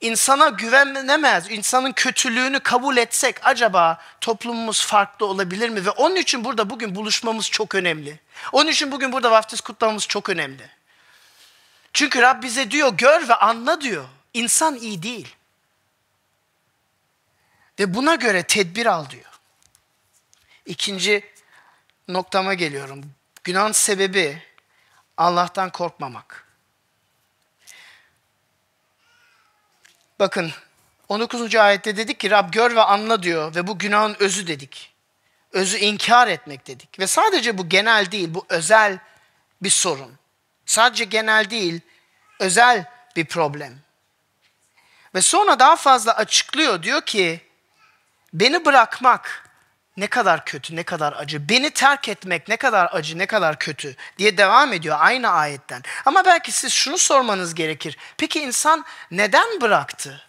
İnsana 0.00 0.48
güvenemez, 0.48 1.50
insanın 1.50 1.92
kötülüğünü 1.92 2.60
kabul 2.60 2.96
etsek 2.96 3.36
acaba 3.46 4.00
toplumumuz 4.20 4.86
farklı 4.86 5.26
olabilir 5.26 5.68
mi? 5.68 5.84
Ve 5.86 5.90
onun 5.90 6.16
için 6.16 6.44
burada 6.44 6.70
bugün 6.70 6.94
buluşmamız 6.94 7.50
çok 7.50 7.74
önemli. 7.74 8.20
Onun 8.52 8.70
için 8.70 8.92
bugün 8.92 9.12
burada 9.12 9.30
vaftiz 9.30 9.60
kutlamamız 9.60 10.06
çok 10.06 10.28
önemli. 10.28 10.70
Çünkü 11.92 12.22
Rab 12.22 12.42
bize 12.42 12.70
diyor 12.70 12.92
gör 12.92 13.28
ve 13.28 13.34
anla 13.34 13.80
diyor. 13.80 14.04
İnsan 14.34 14.76
iyi 14.76 15.02
değil. 15.02 15.36
Ve 17.78 17.94
buna 17.94 18.14
göre 18.14 18.42
tedbir 18.42 18.86
al 18.86 19.10
diyor. 19.10 19.40
İkinci 20.66 21.24
noktama 22.08 22.54
geliyorum. 22.54 23.04
Günahın 23.44 23.72
sebebi 23.72 24.42
Allah'tan 25.16 25.70
korkmamak. 25.70 26.47
Bakın 30.18 30.52
19. 31.08 31.54
ayette 31.54 31.96
dedik 31.96 32.20
ki 32.20 32.30
Rab 32.30 32.52
gör 32.52 32.76
ve 32.76 32.82
anla 32.82 33.22
diyor 33.22 33.54
ve 33.54 33.66
bu 33.66 33.78
günahın 33.78 34.16
özü 34.18 34.46
dedik. 34.46 34.94
Özü 35.52 35.78
inkar 35.78 36.28
etmek 36.28 36.66
dedik. 36.66 36.98
Ve 36.98 37.06
sadece 37.06 37.58
bu 37.58 37.68
genel 37.68 38.10
değil, 38.10 38.34
bu 38.34 38.46
özel 38.48 38.98
bir 39.62 39.70
sorun. 39.70 40.12
Sadece 40.66 41.04
genel 41.04 41.50
değil, 41.50 41.80
özel 42.38 42.84
bir 43.16 43.24
problem. 43.24 43.78
Ve 45.14 45.20
sonra 45.20 45.58
daha 45.58 45.76
fazla 45.76 46.16
açıklıyor. 46.16 46.82
Diyor 46.82 47.00
ki 47.00 47.40
beni 48.32 48.64
bırakmak 48.64 49.47
ne 49.98 50.06
kadar 50.06 50.44
kötü, 50.44 50.76
ne 50.76 50.82
kadar 50.82 51.12
acı. 51.12 51.48
Beni 51.48 51.70
terk 51.70 52.08
etmek 52.08 52.48
ne 52.48 52.56
kadar 52.56 52.88
acı, 52.92 53.18
ne 53.18 53.26
kadar 53.26 53.58
kötü 53.58 53.96
diye 54.18 54.38
devam 54.38 54.72
ediyor 54.72 54.96
aynı 55.00 55.30
ayetten. 55.30 55.82
Ama 56.04 56.24
belki 56.24 56.52
siz 56.52 56.72
şunu 56.72 56.98
sormanız 56.98 57.54
gerekir. 57.54 57.96
Peki 58.16 58.40
insan 58.40 58.84
neden 59.10 59.60
bıraktı 59.60 60.22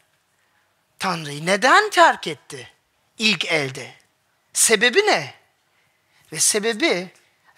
Tanrı'yı? 0.99 1.45
Neden 1.45 1.89
terk 1.89 2.27
etti 2.27 2.71
ilk 3.17 3.45
elde? 3.45 3.93
Sebebi 4.53 4.99
ne? 4.99 5.33
Ve 6.31 6.39
sebebi 6.39 7.11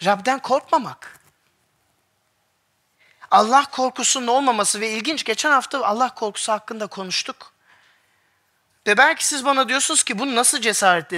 Rab'den 0.06 0.40
korkmamak. 0.40 1.20
Allah 3.32 3.66
korkusunun 3.72 4.28
olmaması 4.28 4.82
ve 4.82 4.90
ilginç 4.90 5.24
geçen 5.24 5.52
hafta 5.52 5.86
Allah 5.86 6.16
korkusu 6.16 6.52
hakkında 6.52 6.88
konuştuk. 6.88 7.54
Ve 8.88 8.98
belki 8.98 9.28
siz 9.28 9.46
bana 9.46 9.70
diyorsunuz 9.70 10.04
ki 10.04 10.20
bu 10.20 10.36
nasıl 10.36 10.62
cesaret? 10.62 11.12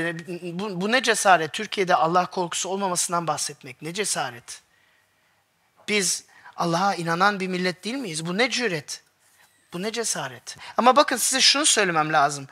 Bu, 0.60 0.82
bu 0.82 0.92
ne 0.92 1.04
cesaret? 1.04 1.54
Türkiye'de 1.54 1.96
Allah 1.96 2.26
korkusu 2.26 2.70
olmamasından 2.70 3.28
bahsetmek. 3.28 3.82
Ne 3.82 3.94
cesaret? 3.94 4.62
Biz 5.88 6.24
Allah'a 6.56 6.96
inanan 6.96 7.40
bir 7.40 7.48
millet 7.48 7.84
değil 7.84 7.96
miyiz? 7.96 8.26
Bu 8.26 8.38
ne 8.38 8.50
cüret? 8.50 9.04
Bu 9.74 9.82
ne 9.82 9.92
cesaret? 9.92 10.58
Ama 10.78 10.96
bakın 10.96 11.18
size 11.18 11.42
şunu 11.42 11.66
söylemem 11.66 12.14
lazım. 12.14 12.48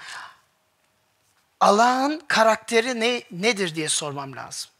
Allah'ın 1.60 2.24
karakteri 2.28 3.00
ne, 3.00 3.24
nedir 3.32 3.76
diye 3.76 3.90
sormam 3.90 4.36
lazım. 4.36 4.72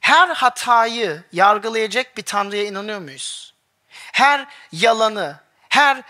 Her 0.00 0.28
hatayı 0.28 1.22
yargılayacak 1.32 2.16
bir 2.16 2.22
Tanrı'ya 2.22 2.64
inanıyor 2.64 2.98
muyuz? 2.98 3.54
Her 3.88 4.46
yalanı, 4.72 5.40
her 5.68 6.02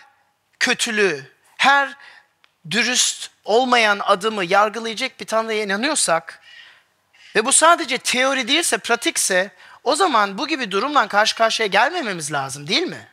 kötülüğü, 0.58 1.32
her 1.60 1.96
dürüst 2.70 3.30
olmayan 3.44 4.00
adımı 4.02 4.44
yargılayacak 4.44 5.20
bir 5.20 5.26
Tanrı'ya 5.26 5.64
inanıyorsak 5.64 6.40
ve 7.36 7.44
bu 7.44 7.52
sadece 7.52 7.98
teori 7.98 8.48
değilse, 8.48 8.78
pratikse 8.78 9.50
o 9.84 9.96
zaman 9.96 10.38
bu 10.38 10.48
gibi 10.48 10.70
durumla 10.70 11.08
karşı 11.08 11.36
karşıya 11.36 11.66
gelmememiz 11.66 12.32
lazım 12.32 12.66
değil 12.66 12.82
mi? 12.82 13.08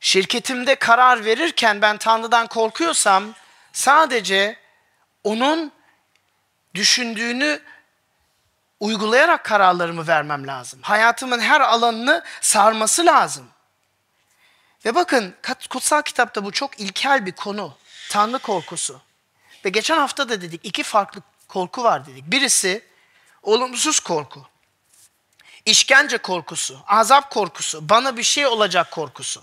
Şirketimde 0.00 0.74
karar 0.74 1.24
verirken 1.24 1.82
ben 1.82 1.96
Tanrı'dan 1.96 2.46
korkuyorsam 2.46 3.34
sadece 3.72 4.56
onun 5.24 5.72
düşündüğünü 6.74 7.62
uygulayarak 8.82 9.44
kararlarımı 9.44 10.06
vermem 10.06 10.46
lazım. 10.46 10.80
Hayatımın 10.82 11.40
her 11.40 11.60
alanını 11.60 12.24
sarması 12.40 13.06
lazım. 13.06 13.46
Ve 14.84 14.94
bakın 14.94 15.34
kutsal 15.70 16.02
kitapta 16.02 16.44
bu 16.44 16.52
çok 16.52 16.80
ilkel 16.80 17.26
bir 17.26 17.32
konu. 17.32 17.74
Tanrı 18.10 18.38
korkusu. 18.38 19.00
Ve 19.64 19.68
geçen 19.68 19.98
hafta 19.98 20.28
da 20.28 20.40
dedik 20.40 20.60
iki 20.64 20.82
farklı 20.82 21.22
korku 21.48 21.84
var 21.84 22.06
dedik. 22.06 22.24
Birisi 22.26 22.84
olumsuz 23.42 24.00
korku. 24.00 24.46
İşkence 25.64 26.18
korkusu, 26.18 26.80
azap 26.86 27.30
korkusu, 27.30 27.88
bana 27.88 28.16
bir 28.16 28.22
şey 28.22 28.46
olacak 28.46 28.90
korkusu. 28.90 29.42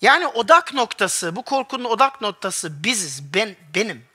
Yani 0.00 0.26
odak 0.26 0.74
noktası, 0.74 1.36
bu 1.36 1.42
korkunun 1.42 1.84
odak 1.84 2.20
noktası 2.20 2.84
biziz, 2.84 3.34
ben, 3.34 3.56
benim. 3.74 4.06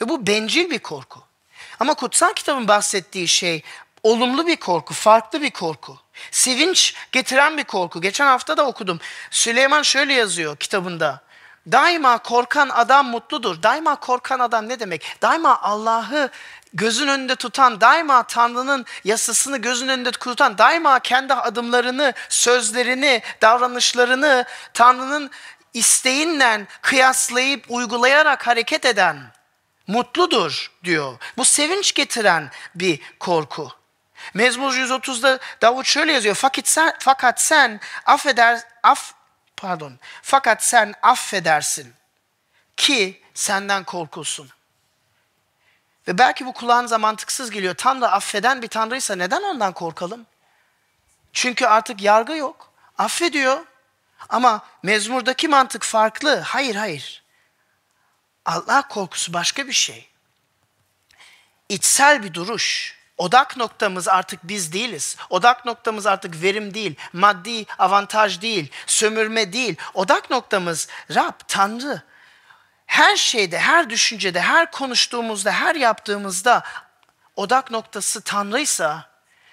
Ve 0.00 0.08
bu 0.08 0.26
bencil 0.26 0.70
bir 0.70 0.78
korku. 0.78 1.27
Ama 1.80 1.94
kutsal 1.94 2.32
kitabın 2.32 2.68
bahsettiği 2.68 3.28
şey 3.28 3.62
olumlu 4.02 4.46
bir 4.46 4.56
korku, 4.56 4.94
farklı 4.94 5.42
bir 5.42 5.50
korku. 5.50 5.98
Sevinç 6.30 6.94
getiren 7.12 7.56
bir 7.56 7.64
korku. 7.64 8.00
Geçen 8.00 8.26
hafta 8.26 8.56
da 8.56 8.66
okudum. 8.66 9.00
Süleyman 9.30 9.82
şöyle 9.82 10.12
yazıyor 10.12 10.56
kitabında. 10.56 11.20
Daima 11.72 12.18
korkan 12.18 12.68
adam 12.68 13.10
mutludur. 13.10 13.62
Daima 13.62 13.96
korkan 13.96 14.38
adam 14.40 14.68
ne 14.68 14.80
demek? 14.80 15.16
Daima 15.22 15.60
Allah'ı 15.62 16.30
gözün 16.74 17.08
önünde 17.08 17.36
tutan, 17.36 17.80
daima 17.80 18.22
Tanrı'nın 18.22 18.86
yasasını 19.04 19.58
gözün 19.58 19.88
önünde 19.88 20.10
tutan, 20.10 20.58
daima 20.58 21.00
kendi 21.00 21.34
adımlarını, 21.34 22.12
sözlerini, 22.28 23.22
davranışlarını 23.42 24.44
Tanrı'nın 24.74 25.30
isteğinden 25.74 26.68
kıyaslayıp 26.82 27.64
uygulayarak 27.68 28.46
hareket 28.46 28.84
eden 28.84 29.37
mutludur 29.88 30.72
diyor. 30.84 31.16
Bu 31.36 31.44
sevinç 31.44 31.94
getiren 31.94 32.50
bir 32.74 33.00
korku. 33.20 33.72
Mezmur 34.34 34.74
130'da 34.74 35.38
Davut 35.62 35.86
şöyle 35.86 36.12
yazıyor. 36.12 36.34
Fakat 36.34 36.68
sen, 36.68 36.96
fakat 36.98 37.40
sen 37.40 37.80
affeder, 38.06 38.60
af, 38.82 39.12
pardon. 39.56 39.98
Fakat 40.22 40.64
sen 40.64 40.94
affedersin 41.02 41.94
ki 42.76 43.22
senden 43.34 43.84
korkulsun. 43.84 44.50
Ve 46.08 46.18
belki 46.18 46.46
bu 46.46 46.52
kulağınıza 46.52 46.98
mantıksız 46.98 47.50
geliyor. 47.50 47.74
Tanrı 47.74 48.08
affeden 48.08 48.62
bir 48.62 48.68
tanrıysa 48.68 49.14
neden 49.14 49.42
ondan 49.42 49.72
korkalım? 49.72 50.26
Çünkü 51.32 51.66
artık 51.66 52.02
yargı 52.02 52.36
yok. 52.36 52.72
Affediyor. 52.98 53.58
Ama 54.28 54.62
mezmurdaki 54.82 55.48
mantık 55.48 55.82
farklı. 55.82 56.38
Hayır 56.38 56.74
hayır. 56.74 57.22
Allah 58.48 58.88
korkusu 58.88 59.32
başka 59.32 59.66
bir 59.66 59.72
şey. 59.72 60.08
İçsel 61.68 62.22
bir 62.22 62.34
duruş. 62.34 62.98
Odak 63.18 63.56
noktamız 63.56 64.08
artık 64.08 64.40
biz 64.42 64.72
değiliz. 64.72 65.16
Odak 65.30 65.64
noktamız 65.64 66.06
artık 66.06 66.42
verim 66.42 66.74
değil, 66.74 66.94
maddi 67.12 67.66
avantaj 67.78 68.40
değil, 68.40 68.70
sömürme 68.86 69.52
değil. 69.52 69.76
Odak 69.94 70.30
noktamız 70.30 70.88
Rab, 71.14 71.40
Tanrı. 71.48 72.02
Her 72.86 73.16
şeyde, 73.16 73.58
her 73.58 73.90
düşüncede, 73.90 74.40
her 74.40 74.70
konuştuğumuzda, 74.70 75.52
her 75.52 75.74
yaptığımızda 75.74 76.62
odak 77.36 77.70
noktası 77.70 78.20
Tanrıysa 78.22 79.10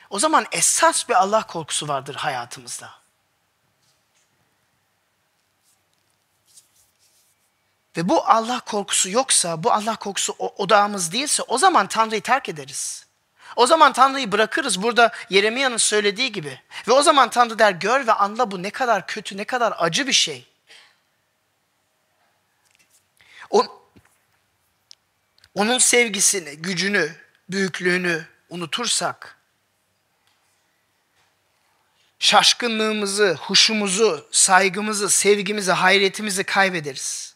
o 0.09 0.19
zaman 0.19 0.45
esas 0.51 1.09
bir 1.09 1.13
Allah 1.13 1.43
korkusu 1.43 1.87
vardır 1.87 2.15
hayatımızda. 2.15 3.04
Ve 7.97 8.09
bu 8.09 8.29
Allah 8.29 8.59
korkusu 8.59 9.09
yoksa, 9.09 9.63
bu 9.63 9.71
Allah 9.71 9.95
korkusu 9.95 10.33
odağımız 10.39 11.11
değilse 11.11 11.43
o 11.43 11.57
zaman 11.57 11.87
Tanrı'yı 11.87 12.21
terk 12.21 12.49
ederiz. 12.49 13.05
O 13.55 13.67
zaman 13.67 13.93
Tanrı'yı 13.93 14.31
bırakırız 14.31 14.81
burada 14.81 15.11
Yeremiya'nın 15.29 15.77
söylediği 15.77 16.31
gibi. 16.31 16.61
Ve 16.87 16.91
o 16.91 17.01
zaman 17.01 17.29
Tanrı 17.29 17.59
der 17.59 17.71
gör 17.71 18.07
ve 18.07 18.11
anla 18.11 18.51
bu 18.51 18.63
ne 18.63 18.69
kadar 18.69 19.07
kötü, 19.07 19.37
ne 19.37 19.45
kadar 19.45 19.73
acı 19.77 20.07
bir 20.07 20.13
şey. 20.13 20.47
O, 23.49 23.65
onun 25.55 25.77
sevgisini, 25.77 26.57
gücünü, 26.57 27.15
büyüklüğünü 27.49 28.25
unutursak, 28.49 29.37
şaşkınlığımızı, 32.19 33.37
huşumuzu, 33.41 34.27
saygımızı, 34.31 35.09
sevgimizi, 35.09 35.71
hayretimizi 35.71 36.43
kaybederiz. 36.43 37.34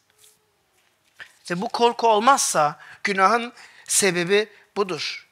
Ve 1.51 1.61
bu 1.61 1.69
korku 1.69 2.07
olmazsa 2.07 2.79
günahın 3.03 3.53
sebebi 3.87 4.49
budur. 4.75 5.27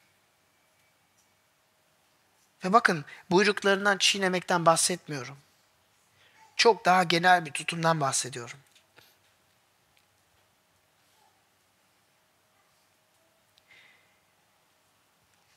Ve 2.64 2.74
bakın 2.74 3.06
buyruklarından 3.32 3.98
çiğnemekten 3.98 4.66
bahsetmiyorum. 4.66 5.38
Çok 6.56 6.86
daha 6.86 7.04
genel 7.04 7.46
bir 7.46 7.52
tutumdan 7.52 8.02
bahsediyorum. 8.02 8.60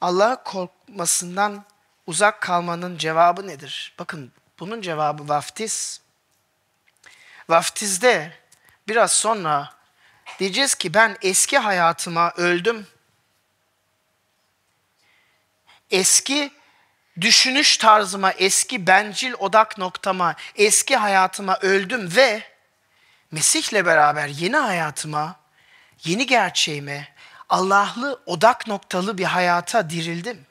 Allah'a 0.00 0.42
korkmasından 0.42 1.64
uzak 2.06 2.40
kalmanın 2.40 2.98
cevabı 2.98 3.46
nedir? 3.46 3.94
Bakın 3.98 4.32
bunun 4.58 4.82
cevabı 4.82 5.28
vaftiz. 5.28 6.00
Vaftizde 7.48 8.38
biraz 8.88 9.12
sonra 9.12 9.79
diyeceğiz 10.40 10.74
ki 10.74 10.94
ben 10.94 11.16
eski 11.22 11.58
hayatıma 11.58 12.32
öldüm. 12.36 12.86
Eski 15.90 16.52
düşünüş 17.20 17.76
tarzıma, 17.76 18.32
eski 18.32 18.86
bencil 18.86 19.32
odak 19.38 19.78
noktama, 19.78 20.36
eski 20.56 20.96
hayatıma 20.96 21.58
öldüm 21.58 22.16
ve 22.16 22.42
Mesih'le 23.30 23.86
beraber 23.86 24.28
yeni 24.28 24.56
hayatıma, 24.56 25.40
yeni 26.04 26.26
gerçeğime, 26.26 27.14
Allah'lı 27.48 28.22
odak 28.26 28.66
noktalı 28.66 29.18
bir 29.18 29.24
hayata 29.24 29.90
dirildim. 29.90 30.46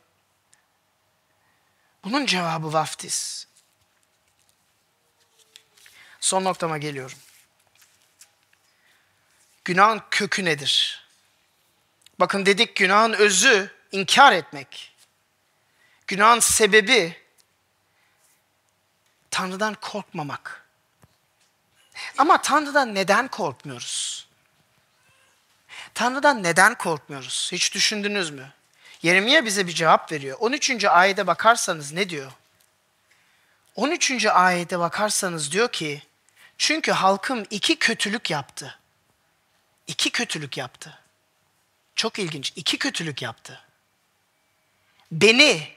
Bunun 2.04 2.26
cevabı 2.26 2.74
vaftiz. 2.74 3.48
Son 6.20 6.44
noktama 6.44 6.78
geliyorum. 6.78 7.18
Günahın 9.70 10.02
kökü 10.12 10.46
nedir? 10.46 11.04
Bakın 12.20 12.46
dedik 12.46 12.76
günahın 12.76 13.14
özü 13.14 13.72
inkar 13.92 14.32
etmek. 14.32 14.96
Günahın 16.08 16.40
sebebi 16.40 17.18
Tanrı'dan 19.32 19.74
korkmamak. 19.74 20.68
Ama 22.18 22.42
Tanrı'dan 22.42 22.96
neden 22.96 23.28
korkmuyoruz? 23.28 24.28
Tanrı'dan 25.94 26.44
neden 26.44 26.76
korkmuyoruz? 26.76 27.50
Hiç 27.52 27.74
düşündünüz 27.74 28.30
mü? 28.30 28.52
Yeremiye 29.02 29.46
bize 29.46 29.68
bir 29.68 29.74
cevap 29.74 30.12
veriyor. 30.12 30.38
13. 30.40 30.86
ayete 30.86 31.28
bakarsanız 31.28 31.92
ne 31.92 32.10
diyor? 32.10 32.32
13. 33.76 34.26
ayete 34.26 34.80
bakarsanız 34.80 35.52
diyor 35.52 35.72
ki, 35.72 36.04
çünkü 36.58 36.92
halkım 36.92 37.46
iki 37.50 37.76
kötülük 37.80 38.32
yaptı. 38.32 38.80
İki 39.90 40.10
kötülük 40.10 40.58
yaptı. 40.58 41.00
Çok 41.96 42.20
ilginç. 42.20 42.54
İki 42.56 42.78
kötülük 42.78 43.22
yaptı. 43.22 43.62
Beni 45.12 45.74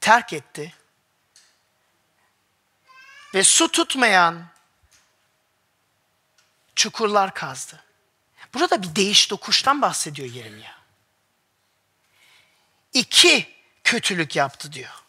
terk 0.00 0.32
etti. 0.32 0.74
Ve 3.34 3.44
su 3.44 3.70
tutmayan 3.72 4.46
çukurlar 6.74 7.34
kazdı. 7.34 7.84
Burada 8.54 8.82
bir 8.82 8.96
değiş 8.96 9.30
dokuştan 9.30 9.82
bahsediyor 9.82 10.28
Yeremia. 10.28 10.72
İki 12.92 13.54
kötülük 13.84 14.36
yaptı 14.36 14.72
diyor. 14.72 15.02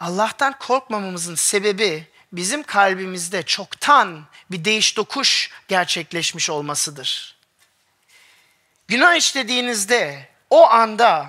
Allah'tan 0.00 0.58
korkmamamızın 0.58 1.34
sebebi 1.34 2.10
bizim 2.32 2.62
kalbimizde 2.62 3.42
çoktan 3.42 4.26
bir 4.50 4.64
değiş 4.64 4.96
dokuş 4.96 5.50
gerçekleşmiş 5.68 6.50
olmasıdır. 6.50 7.36
Günah 8.88 9.16
işlediğinizde 9.16 10.28
o 10.50 10.70
anda 10.70 11.28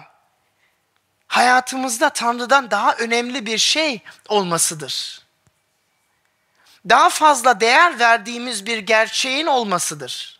hayatımızda 1.28 2.10
Tanrı'dan 2.10 2.72
daha 2.72 2.96
önemli 2.96 3.46
bir 3.46 3.58
şey 3.58 4.02
olmasıdır. 4.28 5.22
Daha 6.90 7.10
fazla 7.10 7.60
değer 7.60 8.00
verdiğimiz 8.00 8.66
bir 8.66 8.78
gerçeğin 8.78 9.46
olmasıdır. 9.46 10.40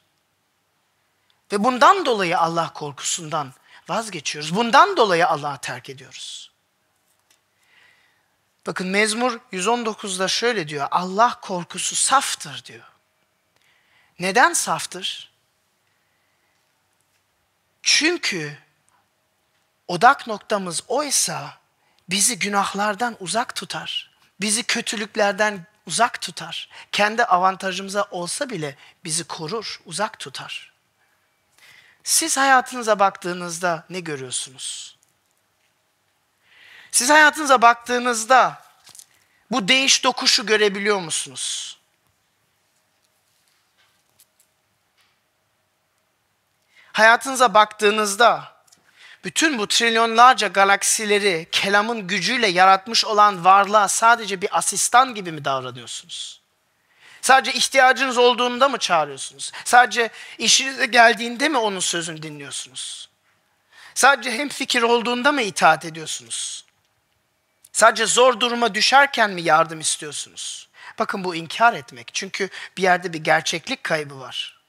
Ve 1.52 1.64
bundan 1.64 2.06
dolayı 2.06 2.40
Allah 2.40 2.74
korkusundan 2.74 3.54
vazgeçiyoruz. 3.90 4.56
Bundan 4.56 4.98
dolayı 4.98 5.28
Allah'ı 5.28 5.58
terk 5.58 5.90
ediyoruz. 5.90 6.49
Bakın 8.68 8.88
Mezmur 8.88 9.40
119'da 9.54 10.28
şöyle 10.28 10.68
diyor. 10.68 10.88
Allah 10.92 11.40
korkusu 11.42 11.96
saftır 11.96 12.66
diyor. 12.66 12.86
Neden 14.20 14.54
saftır? 14.54 15.32
Çünkü 17.84 18.58
odak 19.88 20.28
noktamız 20.28 20.84
oysa 20.88 21.58
bizi 22.10 22.40
günahlardan 22.40 23.18
uzak 23.20 23.56
tutar. 23.56 24.12
Bizi 24.42 24.64
kötülüklerden 24.64 25.66
uzak 25.86 26.22
tutar. 26.22 26.70
Kendi 26.92 27.24
avantajımıza 27.26 28.08
olsa 28.12 28.50
bile 28.50 28.76
bizi 29.04 29.24
korur, 29.24 29.82
uzak 29.86 30.20
tutar. 30.20 30.72
Siz 32.04 32.38
hayatınıza 32.38 33.00
baktığınızda 33.00 33.86
ne 33.90 34.00
görüyorsunuz? 34.00 34.99
Siz 36.92 37.10
hayatınıza 37.10 37.62
baktığınızda 37.62 38.62
bu 39.52 39.68
değiş 39.68 40.04
dokuşu 40.04 40.46
görebiliyor 40.46 41.00
musunuz? 41.00 41.78
Hayatınıza 46.94 47.54
baktığınızda 47.54 48.60
bütün 49.24 49.58
bu 49.58 49.68
trilyonlarca 49.68 50.48
galaksileri 50.48 51.48
kelamın 51.52 52.08
gücüyle 52.08 52.48
yaratmış 52.48 53.06
olan 53.06 53.46
varlığa 53.46 53.88
sadece 53.88 54.42
bir 54.42 54.58
asistan 54.58 55.16
gibi 55.16 55.32
mi 55.32 55.46
davranıyorsunuz? 55.46 56.42
Sadece 57.22 57.54
ihtiyacınız 57.54 58.18
olduğunda 58.18 58.70
mı 58.70 58.78
çağırıyorsunuz? 58.78 59.52
Sadece 59.66 60.10
işinize 60.38 60.86
geldiğinde 60.86 61.50
mi 61.50 61.58
onun 61.58 61.80
sözünü 61.80 62.24
dinliyorsunuz? 62.24 63.10
Sadece 63.96 64.32
hem 64.32 64.50
fikir 64.50 64.82
olduğunda 64.82 65.32
mı 65.32 65.42
itaat 65.42 65.86
ediyorsunuz? 65.86 66.66
Sadece 67.80 68.06
zor 68.06 68.40
duruma 68.40 68.76
düşerken 68.76 69.30
mi 69.30 69.42
yardım 69.42 69.80
istiyorsunuz? 69.80 70.70
Bakın 71.00 71.24
bu 71.24 71.36
inkar 71.36 71.74
etmek. 71.74 72.10
Çünkü 72.14 72.50
bir 72.78 72.84
yerde 72.84 73.14
bir 73.14 73.24
gerçeklik 73.24 73.84
kaybı 73.84 74.20
var. 74.20 74.60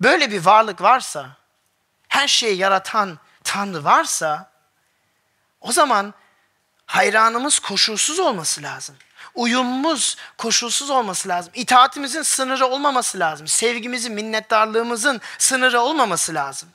Böyle 0.00 0.30
bir 0.30 0.44
varlık 0.44 0.82
varsa, 0.82 1.36
her 2.08 2.28
şeyi 2.28 2.56
yaratan 2.56 3.18
Tanrı 3.44 3.84
varsa, 3.84 4.50
o 5.60 5.72
zaman 5.72 6.14
hayranımız 6.86 7.58
koşulsuz 7.58 8.18
olması 8.18 8.62
lazım. 8.62 8.96
Uyumumuz 9.34 10.16
koşulsuz 10.38 10.90
olması 10.90 11.28
lazım. 11.28 11.52
İtaatimizin 11.56 12.22
sınırı 12.22 12.66
olmaması 12.66 13.18
lazım. 13.18 13.48
Sevgimizin, 13.48 14.12
minnettarlığımızın 14.12 15.20
sınırı 15.38 15.80
olmaması 15.80 16.34
lazım. 16.34 16.68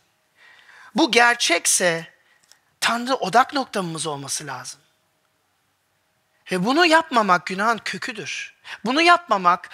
Bu 0.95 1.11
gerçekse 1.11 2.07
Tanrı 2.81 3.15
odak 3.15 3.53
noktamız 3.53 4.07
olması 4.07 4.47
lazım. 4.47 4.84
Ve 6.51 6.65
bunu 6.65 6.85
yapmamak 6.85 7.45
günahın 7.45 7.77
köküdür. 7.77 8.55
Bunu 8.85 9.01
yapmamak 9.01 9.69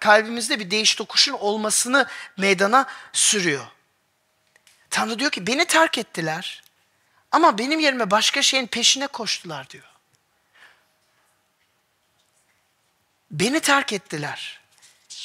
kalbimizde 0.00 0.58
bir 0.60 0.70
değiş 0.70 0.94
tokuşun 0.94 1.32
olmasını 1.32 2.06
meydana 2.36 2.86
sürüyor. 3.12 3.66
Tanrı 4.90 5.18
diyor 5.18 5.30
ki 5.30 5.46
beni 5.46 5.64
terk 5.64 5.98
ettiler 5.98 6.62
ama 7.32 7.58
benim 7.58 7.80
yerime 7.80 8.10
başka 8.10 8.42
şeyin 8.42 8.66
peşine 8.66 9.06
koştular 9.06 9.70
diyor. 9.70 9.84
Beni 13.30 13.60
terk 13.60 13.92
ettiler. 13.92 14.60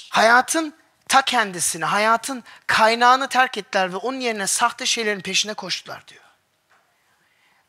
Hayatın 0.10 0.74
ta 1.08 1.22
kendisini, 1.22 1.86
hayatın 1.86 2.44
kaynağını 2.68 3.30
terk 3.30 3.58
ettiler 3.58 3.94
ve 3.94 3.98
onun 3.98 4.20
yerine 4.20 4.48
sahte 4.48 4.86
şeylerin 4.86 5.22
peşine 5.22 5.54
koştular 5.54 6.08
diyor. 6.08 6.24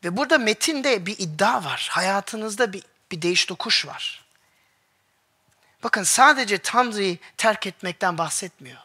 Ve 0.03 0.17
burada 0.17 0.37
metinde 0.37 1.05
bir 1.05 1.15
iddia 1.19 1.63
var. 1.63 1.87
Hayatınızda 1.91 2.73
bir, 2.73 2.83
bir 3.11 3.21
değiş 3.21 3.45
tokuş 3.45 3.87
var. 3.87 4.25
Bakın 5.83 6.03
sadece 6.03 6.57
Tanrı'yı 6.57 7.17
terk 7.37 7.67
etmekten 7.67 8.17
bahsetmiyor. 8.17 8.79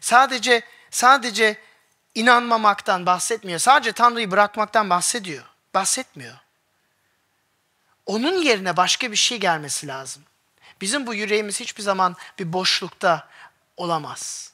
Sadece 0.00 0.62
sadece 0.90 1.58
inanmamaktan 2.14 3.06
bahsetmiyor. 3.06 3.58
Sadece 3.58 3.92
Tanrı'yı 3.92 4.30
bırakmaktan 4.30 4.90
bahsediyor. 4.90 5.44
Bahsetmiyor. 5.74 6.36
Onun 8.06 8.42
yerine 8.42 8.76
başka 8.76 9.10
bir 9.12 9.16
şey 9.16 9.38
gelmesi 9.38 9.86
lazım. 9.86 10.22
Bizim 10.80 11.06
bu 11.06 11.14
yüreğimiz 11.14 11.60
hiçbir 11.60 11.82
zaman 11.82 12.16
bir 12.38 12.52
boşlukta 12.52 13.28
olamaz. 13.76 14.52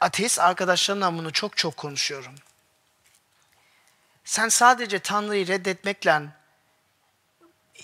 Ateist 0.00 0.38
arkadaşlarımla 0.38 1.18
bunu 1.18 1.32
çok 1.32 1.56
çok 1.56 1.76
konuşuyorum. 1.76 2.34
Sen 4.24 4.48
sadece 4.48 4.98
Tanrı'yı 4.98 5.46
reddetmekle 5.46 6.10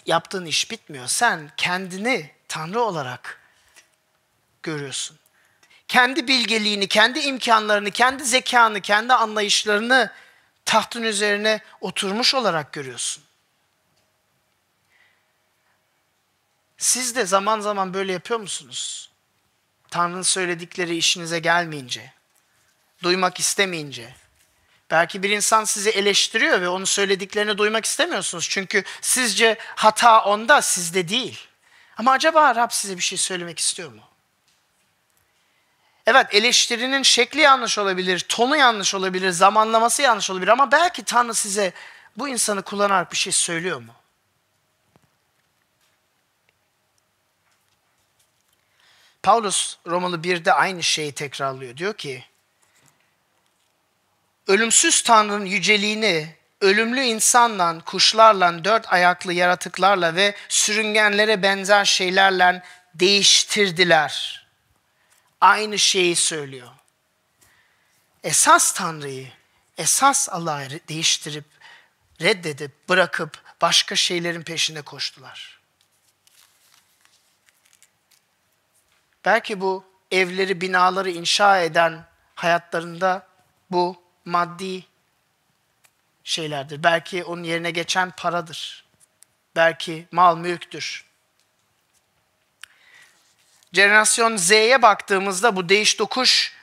yaptığın 0.06 0.44
iş 0.44 0.70
bitmiyor. 0.70 1.06
Sen 1.06 1.50
kendini 1.56 2.30
Tanrı 2.48 2.80
olarak 2.80 3.40
görüyorsun. 4.62 5.18
Kendi 5.88 6.28
bilgeliğini, 6.28 6.88
kendi 6.88 7.18
imkanlarını, 7.20 7.90
kendi 7.90 8.24
zekanı, 8.24 8.80
kendi 8.80 9.12
anlayışlarını 9.12 10.10
tahtın 10.64 11.02
üzerine 11.02 11.60
oturmuş 11.80 12.34
olarak 12.34 12.72
görüyorsun. 12.72 13.24
Siz 16.78 17.16
de 17.16 17.26
zaman 17.26 17.60
zaman 17.60 17.94
böyle 17.94 18.12
yapıyor 18.12 18.40
musunuz? 18.40 19.10
Tanrı'nın 19.90 20.22
söyledikleri 20.22 20.96
işinize 20.96 21.38
gelmeyince, 21.38 22.12
duymak 23.02 23.40
istemeyince. 23.40 24.14
Belki 24.90 25.22
bir 25.22 25.30
insan 25.30 25.64
sizi 25.64 25.90
eleştiriyor 25.90 26.60
ve 26.60 26.68
onun 26.68 26.84
söylediklerini 26.84 27.58
duymak 27.58 27.84
istemiyorsunuz. 27.84 28.48
Çünkü 28.50 28.84
sizce 29.00 29.56
hata 29.60 30.24
onda, 30.24 30.62
sizde 30.62 31.08
değil. 31.08 31.48
Ama 31.96 32.12
acaba 32.12 32.54
Rab 32.54 32.70
size 32.70 32.96
bir 32.96 33.02
şey 33.02 33.18
söylemek 33.18 33.58
istiyor 33.58 33.92
mu? 33.92 34.02
Evet 36.06 36.26
eleştirinin 36.34 37.02
şekli 37.02 37.40
yanlış 37.40 37.78
olabilir, 37.78 38.26
tonu 38.28 38.56
yanlış 38.56 38.94
olabilir, 38.94 39.30
zamanlaması 39.30 40.02
yanlış 40.02 40.30
olabilir 40.30 40.48
ama 40.48 40.72
belki 40.72 41.04
Tanrı 41.04 41.34
size 41.34 41.72
bu 42.16 42.28
insanı 42.28 42.62
kullanarak 42.62 43.12
bir 43.12 43.16
şey 43.16 43.32
söylüyor 43.32 43.80
mu? 43.80 43.92
Paulus 49.22 49.76
Romalı 49.86 50.16
1'de 50.16 50.52
aynı 50.52 50.82
şeyi 50.82 51.12
tekrarlıyor. 51.12 51.76
Diyor 51.76 51.94
ki, 51.94 52.24
ölümsüz 54.46 55.02
Tanrı'nın 55.02 55.44
yüceliğini 55.44 56.36
ölümlü 56.60 57.00
insanla, 57.00 57.80
kuşlarla, 57.80 58.64
dört 58.64 58.92
ayaklı 58.92 59.32
yaratıklarla 59.32 60.14
ve 60.14 60.34
sürüngenlere 60.48 61.42
benzer 61.42 61.84
şeylerle 61.84 62.62
değiştirdiler. 62.94 64.46
Aynı 65.40 65.78
şeyi 65.78 66.16
söylüyor. 66.16 66.68
Esas 68.24 68.72
Tanrı'yı, 68.72 69.28
esas 69.78 70.28
Allah'ı 70.28 70.80
değiştirip, 70.88 71.44
reddedip, 72.20 72.88
bırakıp 72.88 73.42
başka 73.60 73.96
şeylerin 73.96 74.42
peşine 74.42 74.82
koştular. 74.82 75.60
Belki 79.24 79.60
bu 79.60 79.84
evleri, 80.10 80.60
binaları 80.60 81.10
inşa 81.10 81.60
eden 81.60 82.04
hayatlarında 82.34 83.26
bu 83.70 84.05
maddi 84.26 84.84
şeylerdir. 86.24 86.82
Belki 86.82 87.24
onun 87.24 87.42
yerine 87.42 87.70
geçen 87.70 88.10
paradır. 88.10 88.84
Belki 89.56 90.06
mal 90.12 90.36
mülktür. 90.36 91.04
Jenerasyon 93.72 94.36
Z'ye 94.36 94.82
baktığımızda 94.82 95.56
bu 95.56 95.68
değiş 95.68 95.98
dokuş 95.98 96.56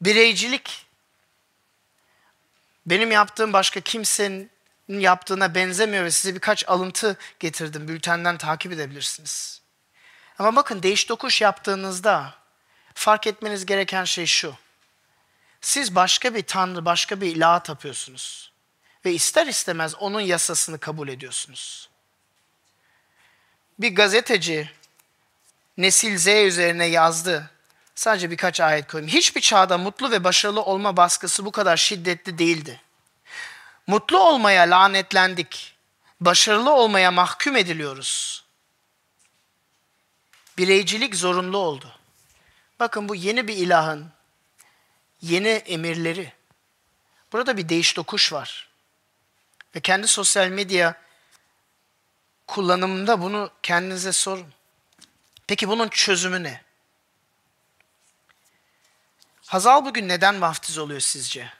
bireycilik 0.00 0.86
benim 2.86 3.10
yaptığım 3.10 3.52
başka 3.52 3.80
kimsenin 3.80 4.50
yaptığına 4.88 5.54
benzemiyor 5.54 6.04
ve 6.04 6.10
size 6.10 6.34
birkaç 6.34 6.68
alıntı 6.68 7.16
getirdim. 7.40 7.88
Bültenden 7.88 8.38
takip 8.38 8.72
edebilirsiniz. 8.72 9.62
Ama 10.38 10.56
bakın 10.56 10.82
değiş 10.82 11.08
dokuş 11.08 11.40
yaptığınızda 11.40 12.34
fark 12.94 13.26
etmeniz 13.26 13.66
gereken 13.66 14.04
şey 14.04 14.26
şu. 14.26 14.54
Siz 15.62 15.94
başka 15.94 16.34
bir 16.34 16.42
tanrı, 16.42 16.84
başka 16.84 17.20
bir 17.20 17.36
ilaha 17.36 17.62
tapıyorsunuz. 17.62 18.52
Ve 19.04 19.12
ister 19.12 19.46
istemez 19.46 19.94
onun 19.94 20.20
yasasını 20.20 20.78
kabul 20.78 21.08
ediyorsunuz. 21.08 21.88
Bir 23.78 23.94
gazeteci 23.94 24.70
Nesil 25.76 26.18
Z 26.18 26.26
üzerine 26.26 26.86
yazdı. 26.86 27.50
Sadece 27.94 28.30
birkaç 28.30 28.60
ayet 28.60 28.86
koyayım. 28.86 29.12
Hiçbir 29.12 29.40
çağda 29.40 29.78
mutlu 29.78 30.10
ve 30.10 30.24
başarılı 30.24 30.62
olma 30.62 30.96
baskısı 30.96 31.44
bu 31.44 31.52
kadar 31.52 31.76
şiddetli 31.76 32.38
değildi. 32.38 32.80
Mutlu 33.86 34.18
olmaya 34.18 34.62
lanetlendik. 34.62 35.74
Başarılı 36.20 36.72
olmaya 36.72 37.10
mahkum 37.10 37.56
ediliyoruz 37.56 38.42
bireycilik 40.58 41.16
zorunlu 41.16 41.58
oldu. 41.58 41.92
Bakın 42.80 43.08
bu 43.08 43.14
yeni 43.14 43.48
bir 43.48 43.56
ilahın 43.56 44.10
yeni 45.22 45.48
emirleri. 45.48 46.32
Burada 47.32 47.56
bir 47.56 47.68
değiş 47.68 47.96
dokuş 47.96 48.32
var. 48.32 48.68
Ve 49.76 49.80
kendi 49.80 50.08
sosyal 50.08 50.48
medya 50.48 51.02
kullanımında 52.46 53.22
bunu 53.22 53.50
kendinize 53.62 54.12
sorun. 54.12 54.54
Peki 55.46 55.68
bunun 55.68 55.88
çözümü 55.88 56.42
ne? 56.42 56.62
Hazal 59.46 59.84
bugün 59.84 60.08
neden 60.08 60.40
vaftiz 60.40 60.78
oluyor 60.78 61.00
sizce? 61.00 61.52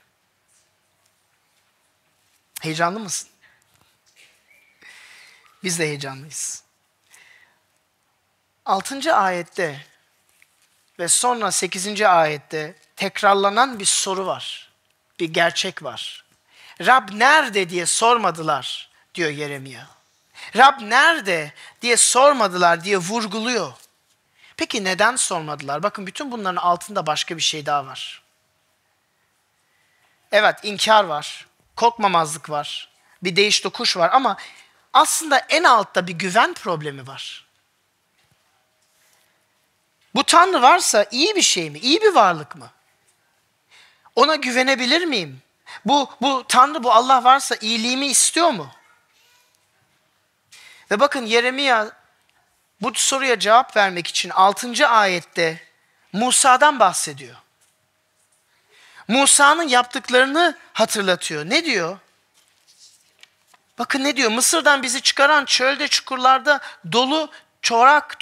Heyecanlı 2.61 2.99
mısın? 2.99 3.29
Biz 5.63 5.79
de 5.79 5.87
heyecanlıyız. 5.87 6.63
6. 8.65 9.15
ayette 9.15 9.85
ve 10.99 11.07
sonra 11.07 11.51
8. 11.51 12.01
ayette 12.01 12.75
tekrarlanan 12.95 13.79
bir 13.79 13.85
soru 13.85 14.25
var. 14.25 14.71
Bir 15.19 15.33
gerçek 15.33 15.83
var. 15.83 16.23
Rab 16.81 17.09
nerede 17.13 17.69
diye 17.69 17.85
sormadılar 17.85 18.89
diyor 19.15 19.29
Yeremia. 19.29 19.85
Rab 20.55 20.81
nerede 20.81 21.53
diye 21.81 21.97
sormadılar 21.97 22.83
diye 22.83 22.97
vurguluyor. 22.97 23.73
Peki 24.57 24.83
neden 24.83 25.15
sormadılar? 25.15 25.83
Bakın 25.83 26.07
bütün 26.07 26.31
bunların 26.31 26.61
altında 26.61 27.05
başka 27.05 27.37
bir 27.37 27.41
şey 27.41 27.65
daha 27.65 27.85
var. 27.85 28.21
Evet 30.31 30.55
inkar 30.63 31.03
var, 31.03 31.45
korkmamazlık 31.75 32.49
var, 32.49 32.89
bir 33.23 33.35
değiş 33.35 33.63
dokuş 33.63 33.97
var 33.97 34.09
ama 34.13 34.37
aslında 34.93 35.37
en 35.37 35.63
altta 35.63 36.07
bir 36.07 36.13
güven 36.13 36.53
problemi 36.53 37.07
var. 37.07 37.45
Bu 40.15 40.23
Tanrı 40.23 40.61
varsa 40.61 41.05
iyi 41.11 41.35
bir 41.35 41.41
şey 41.41 41.69
mi? 41.69 41.79
İyi 41.79 42.01
bir 42.01 42.13
varlık 42.15 42.55
mı? 42.55 42.69
Ona 44.15 44.35
güvenebilir 44.35 45.05
miyim? 45.05 45.41
Bu, 45.85 46.09
bu 46.21 46.45
Tanrı, 46.47 46.83
bu 46.83 46.93
Allah 46.93 47.23
varsa 47.23 47.55
iyiliğimi 47.61 48.07
istiyor 48.07 48.49
mu? 48.49 48.71
Ve 50.91 50.99
bakın 50.99 51.25
Yeremia 51.25 51.87
bu 52.81 52.91
soruya 52.93 53.39
cevap 53.39 53.77
vermek 53.77 54.07
için 54.07 54.29
6. 54.29 54.87
ayette 54.87 55.61
Musa'dan 56.13 56.79
bahsediyor. 56.79 57.35
Musa'nın 59.07 59.67
yaptıklarını 59.67 60.57
hatırlatıyor. 60.73 61.45
Ne 61.45 61.65
diyor? 61.65 61.97
Bakın 63.79 64.03
ne 64.03 64.17
diyor? 64.17 64.31
Mısır'dan 64.31 64.83
bizi 64.83 65.01
çıkaran 65.01 65.45
çölde 65.45 65.87
çukurlarda 65.87 66.59
dolu 66.91 67.31
çorak 67.61 68.19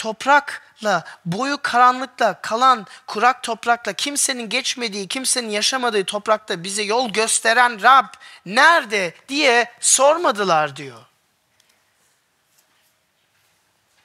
toprakla, 0.82 1.04
boyu 1.26 1.58
karanlıkla 1.62 2.42
kalan 2.42 2.88
kurak 3.08 3.44
toprakla, 3.44 3.94
kimsenin 3.94 4.50
geçmediği, 4.50 5.08
kimsenin 5.08 5.50
yaşamadığı 5.50 6.06
toprakta 6.06 6.64
bize 6.64 6.84
yol 6.84 7.10
gösteren 7.10 7.82
Rab 7.82 8.14
nerede 8.46 9.14
diye 9.28 9.72
sormadılar 9.80 10.76
diyor. 10.76 11.06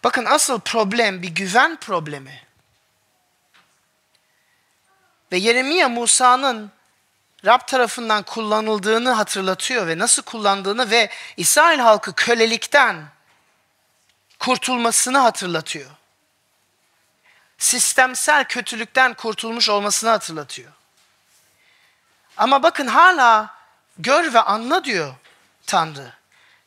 Bakın 0.05 0.24
asıl 0.24 0.61
problem 0.61 1.22
bir 1.22 1.29
güven 1.29 1.77
problemi. 1.77 2.43
Ve 5.33 5.37
Yeremia 5.37 5.89
Musa'nın 5.89 6.70
Rab 7.45 7.66
tarafından 7.66 8.22
kullanıldığını 8.22 9.11
hatırlatıyor 9.11 9.87
ve 9.87 9.99
nasıl 9.99 10.22
kullandığını 10.22 10.91
ve 10.91 11.11
İsrail 11.37 11.79
halkı 11.79 12.12
kölelikten 12.12 13.05
kurtulmasını 14.39 15.18
hatırlatıyor. 15.18 15.91
Sistemsel 17.59 18.44
kötülükten 18.44 19.14
kurtulmuş 19.14 19.68
olmasını 19.68 20.11
hatırlatıyor. 20.11 20.72
Ama 22.36 22.62
bakın 22.62 22.86
hala 22.86 23.54
gör 23.98 24.34
ve 24.34 24.40
anla 24.40 24.84
diyor 24.84 25.14
Tanrı. 25.66 26.12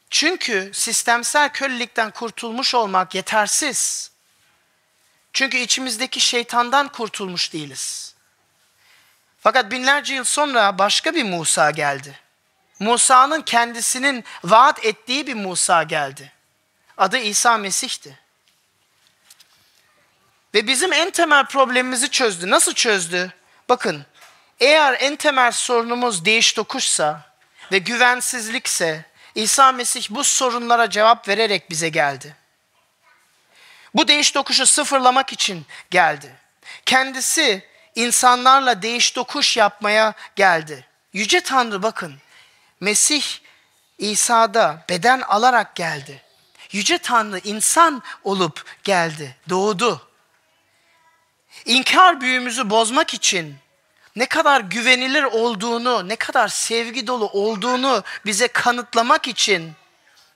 Çünkü 0.10 0.72
sistemsel 0.74 1.50
kölelikten 1.50 2.12
kurtulmuş 2.12 2.76
olmak 2.76 3.16
yetersiz. 3.16 4.12
Çünkü 5.34 5.58
içimizdeki 5.58 6.20
şeytandan 6.20 6.88
kurtulmuş 6.88 7.54
değiliz. 7.54 8.16
Fakat 9.40 9.72
binlerce 9.72 10.16
yıl 10.16 10.24
sonra 10.24 10.78
başka 10.78 11.16
bir 11.16 11.24
Musa 11.24 11.72
geldi. 11.72 12.20
Musa'nın 12.80 13.42
kendisinin 13.42 14.24
vaat 14.44 14.86
ettiği 14.86 15.28
bir 15.28 15.34
Musa 15.34 15.84
geldi. 15.84 16.32
Adı 16.98 17.18
İsa 17.18 17.58
Mesih'ti. 17.58 18.20
Ve 20.54 20.68
bizim 20.68 20.94
en 20.94 21.12
temel 21.12 21.46
problemimizi 21.46 22.10
çözdü. 22.12 22.50
Nasıl 22.50 22.74
çözdü? 22.74 23.34
Bakın, 23.70 24.06
eğer 24.60 24.98
en 25.00 25.16
temel 25.16 25.52
sorunumuz 25.52 26.26
değiş 26.26 26.54
tokuşsa 26.54 27.22
ve 27.72 27.78
güvensizlikse 27.78 29.06
İsa 29.36 29.72
Mesih 29.72 30.08
bu 30.10 30.24
sorunlara 30.24 30.90
cevap 30.90 31.28
vererek 31.28 31.70
bize 31.70 31.90
geldi. 31.90 32.36
Bu 33.96 34.08
değiş 34.08 34.32
tokuşu 34.32 34.66
sıfırlamak 34.66 35.34
için 35.34 35.66
geldi. 35.92 36.36
Kendisi 36.86 37.64
insanlarla 37.96 38.82
değiş 38.82 39.12
tokuş 39.12 39.58
yapmaya 39.58 40.14
geldi. 40.36 40.86
Yüce 41.14 41.42
Tanrı 41.42 41.84
bakın, 41.84 42.16
Mesih 42.80 43.24
İsa'da 43.98 44.86
beden 44.90 45.22
alarak 45.22 45.76
geldi. 45.76 46.22
Yüce 46.72 46.98
Tanrı 46.98 47.40
insan 47.44 48.04
olup 48.24 48.66
geldi, 48.84 49.36
doğdu. 49.50 50.09
İnkar 51.70 52.22
büyümüzü 52.22 52.70
bozmak 52.70 53.14
için 53.14 53.58
ne 54.16 54.26
kadar 54.26 54.62
güvenilir 54.62 55.24
olduğunu, 55.24 56.10
ne 56.10 56.16
kadar 56.16 56.48
sevgi 56.48 57.08
dolu 57.08 57.30
olduğunu 57.30 58.04
bize 58.26 58.48
kanıtlamak 58.48 59.28
için, 59.28 59.74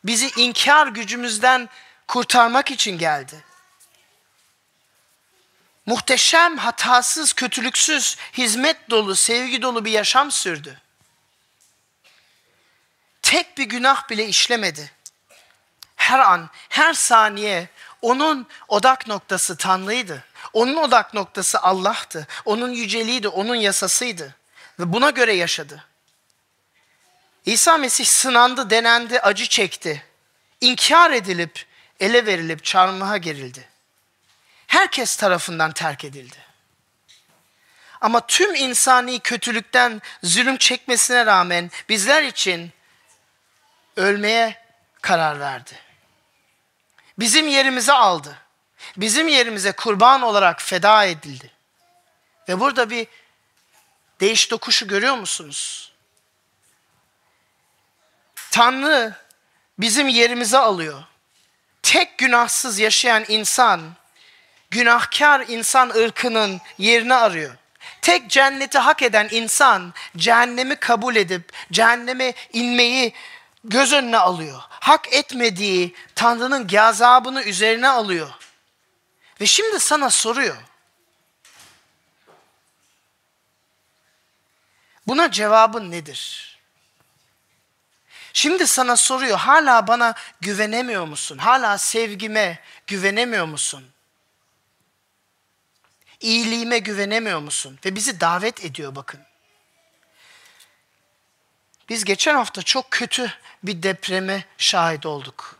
bizi 0.03 0.29
inkar 0.37 0.87
gücümüzden 0.87 1.69
kurtarmak 2.07 2.71
için 2.71 2.97
geldi. 2.97 3.43
Muhteşem, 5.85 6.57
hatasız, 6.57 7.33
kötülüksüz, 7.33 8.17
hizmet 8.37 8.89
dolu, 8.89 9.15
sevgi 9.15 9.61
dolu 9.61 9.85
bir 9.85 9.91
yaşam 9.91 10.31
sürdü. 10.31 10.81
Tek 13.21 13.57
bir 13.57 13.65
günah 13.65 14.09
bile 14.09 14.27
işlemedi. 14.27 14.91
Her 15.95 16.19
an, 16.19 16.49
her 16.69 16.93
saniye 16.93 17.69
onun 18.01 18.47
odak 18.67 19.07
noktası 19.07 19.57
Tanrı'ydı. 19.57 20.23
Onun 20.53 20.75
odak 20.75 21.13
noktası 21.13 21.59
Allah'tı. 21.59 22.27
Onun 22.45 22.71
yüceliğiydi, 22.71 23.27
onun 23.27 23.55
yasasıydı. 23.55 24.35
Ve 24.79 24.93
buna 24.93 25.09
göre 25.09 25.33
yaşadı. 25.33 25.85
İsa 27.45 27.77
Mesih 27.77 28.05
sınandı, 28.05 28.69
denendi, 28.69 29.19
acı 29.19 29.47
çekti. 29.47 30.05
İnkar 30.61 31.11
edilip, 31.11 31.65
ele 31.99 32.25
verilip 32.25 32.63
çarmıha 32.63 33.17
gerildi. 33.17 33.69
Herkes 34.67 35.15
tarafından 35.15 35.71
terk 35.71 36.05
edildi. 36.05 36.37
Ama 38.01 38.27
tüm 38.27 38.55
insani 38.55 39.19
kötülükten 39.19 40.01
zulüm 40.23 40.57
çekmesine 40.57 41.25
rağmen 41.25 41.71
bizler 41.89 42.23
için 42.23 42.71
ölmeye 43.95 44.63
karar 45.01 45.39
verdi. 45.39 45.79
Bizim 47.19 47.47
yerimizi 47.47 47.93
aldı 47.93 48.42
bizim 48.97 49.27
yerimize 49.27 49.71
kurban 49.71 50.21
olarak 50.21 50.61
feda 50.61 51.05
edildi. 51.05 51.51
Ve 52.49 52.59
burada 52.59 52.89
bir 52.89 53.07
değiş 54.19 54.51
dokuşu 54.51 54.87
görüyor 54.87 55.15
musunuz? 55.15 55.91
Tanrı 58.51 59.15
bizim 59.79 60.07
yerimize 60.07 60.57
alıyor. 60.57 61.03
Tek 61.83 62.17
günahsız 62.17 62.79
yaşayan 62.79 63.25
insan, 63.27 63.81
günahkar 64.71 65.45
insan 65.47 65.89
ırkının 65.89 66.61
yerini 66.77 67.13
arıyor. 67.13 67.55
Tek 68.01 68.29
cenneti 68.29 68.77
hak 68.77 69.01
eden 69.01 69.27
insan 69.31 69.93
cehennemi 70.17 70.75
kabul 70.75 71.15
edip 71.15 71.51
cehenneme 71.71 72.33
inmeyi 72.53 73.13
göz 73.63 73.93
önüne 73.93 74.17
alıyor. 74.17 74.61
Hak 74.69 75.13
etmediği 75.13 75.95
Tanrı'nın 76.15 76.67
gazabını 76.67 77.43
üzerine 77.43 77.89
alıyor. 77.89 78.29
Ve 79.43 79.47
şimdi 79.47 79.79
sana 79.79 80.09
soruyor. 80.09 80.57
Buna 85.07 85.31
cevabın 85.31 85.91
nedir? 85.91 86.49
Şimdi 88.33 88.67
sana 88.67 88.97
soruyor, 88.97 89.37
hala 89.37 89.87
bana 89.87 90.13
güvenemiyor 90.41 91.05
musun? 91.05 91.37
Hala 91.37 91.77
sevgime 91.77 92.59
güvenemiyor 92.87 93.45
musun? 93.45 93.91
İyiliğime 96.19 96.79
güvenemiyor 96.79 97.39
musun? 97.39 97.79
Ve 97.85 97.95
bizi 97.95 98.19
davet 98.19 98.65
ediyor 98.65 98.95
bakın. 98.95 99.21
Biz 101.89 102.05
geçen 102.05 102.35
hafta 102.35 102.61
çok 102.61 102.91
kötü 102.91 103.33
bir 103.63 103.83
depreme 103.83 104.45
şahit 104.57 105.05
olduk. 105.05 105.59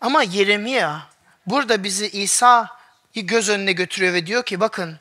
Ama 0.00 0.22
Yeremia 0.22 1.13
Burada 1.46 1.84
bizi 1.84 2.08
İsa'yı 2.08 3.26
göz 3.26 3.48
önüne 3.48 3.72
götürüyor 3.72 4.14
ve 4.14 4.26
diyor 4.26 4.44
ki 4.44 4.60
bakın 4.60 4.98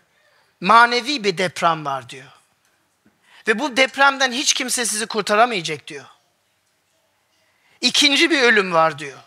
manevi 0.61 1.23
bir 1.23 1.37
deprem 1.37 1.85
var 1.85 2.09
diyor. 2.09 2.31
Ve 3.47 3.59
bu 3.59 3.77
depremden 3.77 4.31
hiç 4.31 4.53
kimse 4.53 4.85
sizi 4.85 5.05
kurtaramayacak 5.05 5.87
diyor. 5.87 6.05
İkinci 7.81 8.29
bir 8.29 8.41
ölüm 8.41 8.73
var 8.73 8.99
diyor. 8.99 9.19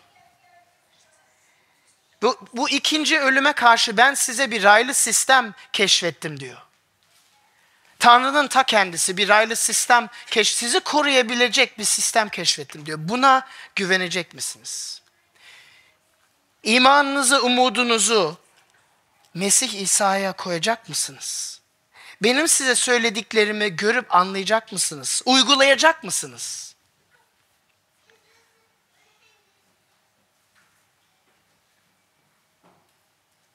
Bu, 2.21 2.47
bu 2.53 2.69
ikinci 2.69 3.19
ölüme 3.19 3.53
karşı 3.53 3.97
ben 3.97 4.13
size 4.13 4.51
bir 4.51 4.63
raylı 4.63 4.93
sistem 4.93 5.53
keşfettim 5.73 6.39
diyor. 6.39 6.57
Tanrı'nın 7.99 8.47
ta 8.47 8.63
kendisi 8.63 9.17
bir 9.17 9.27
raylı 9.27 9.55
sistem 9.55 10.09
keş 10.27 10.55
sizi 10.55 10.79
koruyabilecek 10.79 11.79
bir 11.79 11.83
sistem 11.83 12.29
keşfettim 12.29 12.85
diyor. 12.85 12.97
Buna 13.01 13.47
güvenecek 13.75 14.33
misiniz? 14.33 15.01
İmanınızı, 16.67 17.43
umudunuzu 17.43 18.37
Mesih 19.33 19.81
İsa'ya 19.81 20.33
koyacak 20.33 20.89
mısınız? 20.89 21.61
Benim 22.23 22.47
size 22.47 22.75
söylediklerimi 22.75 23.75
görüp 23.75 24.15
anlayacak 24.15 24.71
mısınız? 24.71 25.21
Uygulayacak 25.25 26.03
mısınız? 26.03 26.75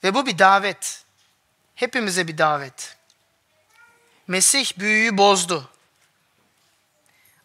Ve 0.05 0.15
bu 0.15 0.27
bir 0.27 0.39
davet. 0.39 1.05
Hepimize 1.75 2.29
bir 2.29 2.39
davet. 2.39 2.97
Mesih 4.29 4.79
büyüyü 4.79 5.19
bozdu. 5.19 5.71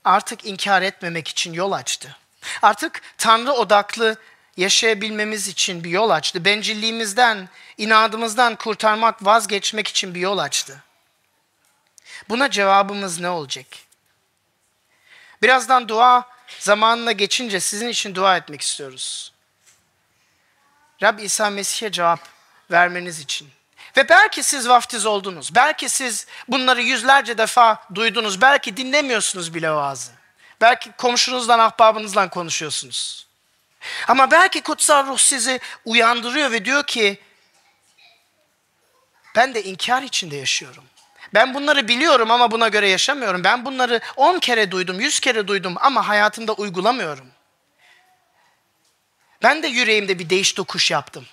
Artık 0.03 0.45
inkar 0.45 0.81
etmemek 0.81 1.27
için 1.27 1.53
yol 1.53 1.71
açtı. 1.71 2.17
Artık 2.61 3.01
Tanrı 3.17 3.51
odaklı 3.51 4.17
yaşayabilmemiz 4.57 5.47
için 5.47 5.83
bir 5.83 5.89
yol 5.89 6.09
açtı. 6.09 6.45
Bencilliğimizden, 6.45 7.49
inadımızdan 7.77 8.55
kurtarmak, 8.55 9.25
vazgeçmek 9.25 9.87
için 9.87 10.15
bir 10.15 10.19
yol 10.19 10.37
açtı. 10.37 10.83
Buna 12.29 12.51
cevabımız 12.51 13.19
ne 13.19 13.29
olacak? 13.29 13.65
Birazdan 15.41 15.87
dua 15.87 16.29
zamanına 16.59 17.11
geçince 17.11 17.59
sizin 17.59 17.87
için 17.87 18.15
dua 18.15 18.37
etmek 18.37 18.61
istiyoruz. 18.61 19.33
Rab 21.03 21.19
İsa 21.19 21.49
Mesih'e 21.49 21.91
cevap 21.91 22.19
vermeniz 22.71 23.19
için. 23.19 23.49
Ve 23.97 24.09
belki 24.09 24.43
siz 24.43 24.69
vaftiz 24.69 25.05
oldunuz. 25.05 25.55
Belki 25.55 25.89
siz 25.89 26.27
bunları 26.47 26.81
yüzlerce 26.81 27.37
defa 27.37 27.83
duydunuz. 27.95 28.41
Belki 28.41 28.77
dinlemiyorsunuz 28.77 29.53
bile 29.53 29.71
vaazı. 29.71 30.11
Belki 30.61 30.91
komşunuzdan, 30.91 31.59
ahbabınızla 31.59 32.29
konuşuyorsunuz. 32.29 33.26
Ama 34.07 34.31
belki 34.31 34.61
kutsal 34.61 35.07
ruh 35.07 35.17
sizi 35.17 35.59
uyandırıyor 35.85 36.51
ve 36.51 36.65
diyor 36.65 36.83
ki 36.83 37.19
ben 39.35 39.53
de 39.53 39.63
inkar 39.63 40.01
içinde 40.01 40.35
yaşıyorum. 40.35 40.83
Ben 41.33 41.53
bunları 41.53 41.87
biliyorum 41.87 42.31
ama 42.31 42.51
buna 42.51 42.67
göre 42.67 42.89
yaşamıyorum. 42.89 43.43
Ben 43.43 43.65
bunları 43.65 44.01
on 44.15 44.39
kere 44.39 44.71
duydum, 44.71 44.99
yüz 44.99 45.19
kere 45.19 45.47
duydum 45.47 45.75
ama 45.77 46.07
hayatımda 46.07 46.53
uygulamıyorum. 46.53 47.27
Ben 49.43 49.63
de 49.63 49.67
yüreğimde 49.67 50.19
bir 50.19 50.29
değiş 50.29 50.57
dokuş 50.57 50.91
yaptım. 50.91 51.25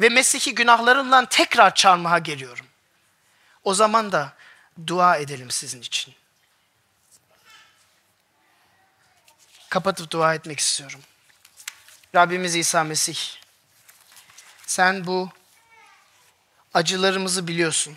Ve 0.00 0.08
Mesih'i 0.08 0.54
günahlarımla 0.54 1.26
tekrar 1.28 1.74
çarmıha 1.74 2.18
geliyorum. 2.18 2.66
O 3.64 3.74
zaman 3.74 4.12
da 4.12 4.32
dua 4.86 5.16
edelim 5.16 5.50
sizin 5.50 5.80
için. 5.80 6.14
Kapatıp 9.68 10.10
dua 10.10 10.34
etmek 10.34 10.60
istiyorum. 10.60 11.00
Rabbimiz 12.14 12.56
İsa 12.56 12.84
Mesih, 12.84 13.18
sen 14.66 15.06
bu 15.06 15.30
acılarımızı 16.74 17.48
biliyorsun. 17.48 17.96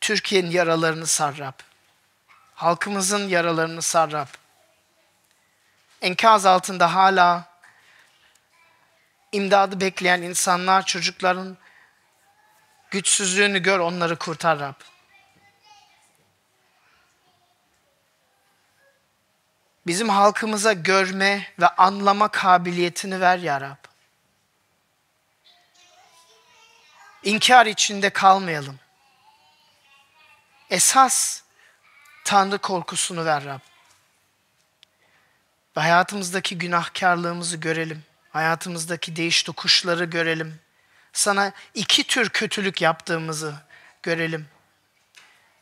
Türkiye'nin 0.00 0.50
yaralarını 0.50 1.06
sar 1.06 1.38
Rab. 1.38 1.60
Halkımızın 2.54 3.28
yaralarını 3.28 3.82
sar 3.82 4.12
Rab. 4.12 4.26
Enkaz 6.02 6.46
altında 6.46 6.94
hala 6.94 7.48
imdadı 9.32 9.80
bekleyen 9.80 10.22
insanlar, 10.22 10.86
çocukların 10.86 11.56
güçsüzlüğünü 12.90 13.58
gör, 13.58 13.78
onları 13.78 14.16
kurtar 14.16 14.58
Rab. 14.58 14.93
Bizim 19.86 20.08
halkımıza 20.08 20.72
görme 20.72 21.46
ve 21.60 21.68
anlama 21.68 22.28
kabiliyetini 22.28 23.20
ver 23.20 23.38
ya 23.38 23.60
Rab. 23.60 23.84
İnkar 27.22 27.66
içinde 27.66 28.10
kalmayalım. 28.10 28.78
Esas 30.70 31.42
Tanrı 32.24 32.58
korkusunu 32.58 33.24
ver 33.24 33.44
Rab. 33.44 33.60
Ve 35.76 35.80
hayatımızdaki 35.80 36.58
günahkarlığımızı 36.58 37.56
görelim. 37.56 38.04
Hayatımızdaki 38.30 39.16
değiş 39.16 39.42
tokuşları 39.42 40.04
görelim. 40.04 40.60
Sana 41.12 41.52
iki 41.74 42.04
tür 42.04 42.28
kötülük 42.28 42.82
yaptığımızı 42.82 43.54
görelim. 44.02 44.46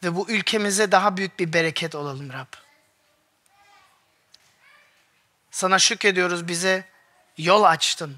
Ve 0.02 0.14
bu 0.14 0.30
ülkemize 0.30 0.92
daha 0.92 1.16
büyük 1.16 1.38
bir 1.38 1.52
bereket 1.52 1.94
olalım 1.94 2.32
Rab. 2.32 2.61
Sana 5.52 5.78
şükrediyoruz 5.78 6.48
bize 6.48 6.84
yol 7.38 7.62
açtın. 7.62 8.16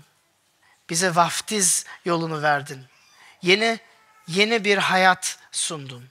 Bize 0.91 1.15
vaftiz 1.15 1.85
yolunu 2.05 2.43
verdin. 2.43 2.85
Yeni 3.43 3.81
yeni 4.27 4.65
bir 4.65 4.79
hayat 4.79 5.39
sundun. 5.53 6.09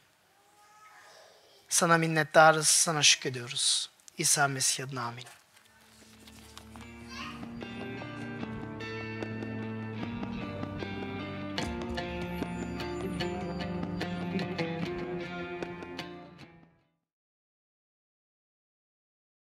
Sana 1.69 1.97
minnettarız, 1.97 2.67
sana 2.67 3.03
şükrediyoruz. 3.03 3.89
İsa 4.17 4.47
Mesih 4.47 4.83
adına 4.83 5.03
amin. 5.03 5.25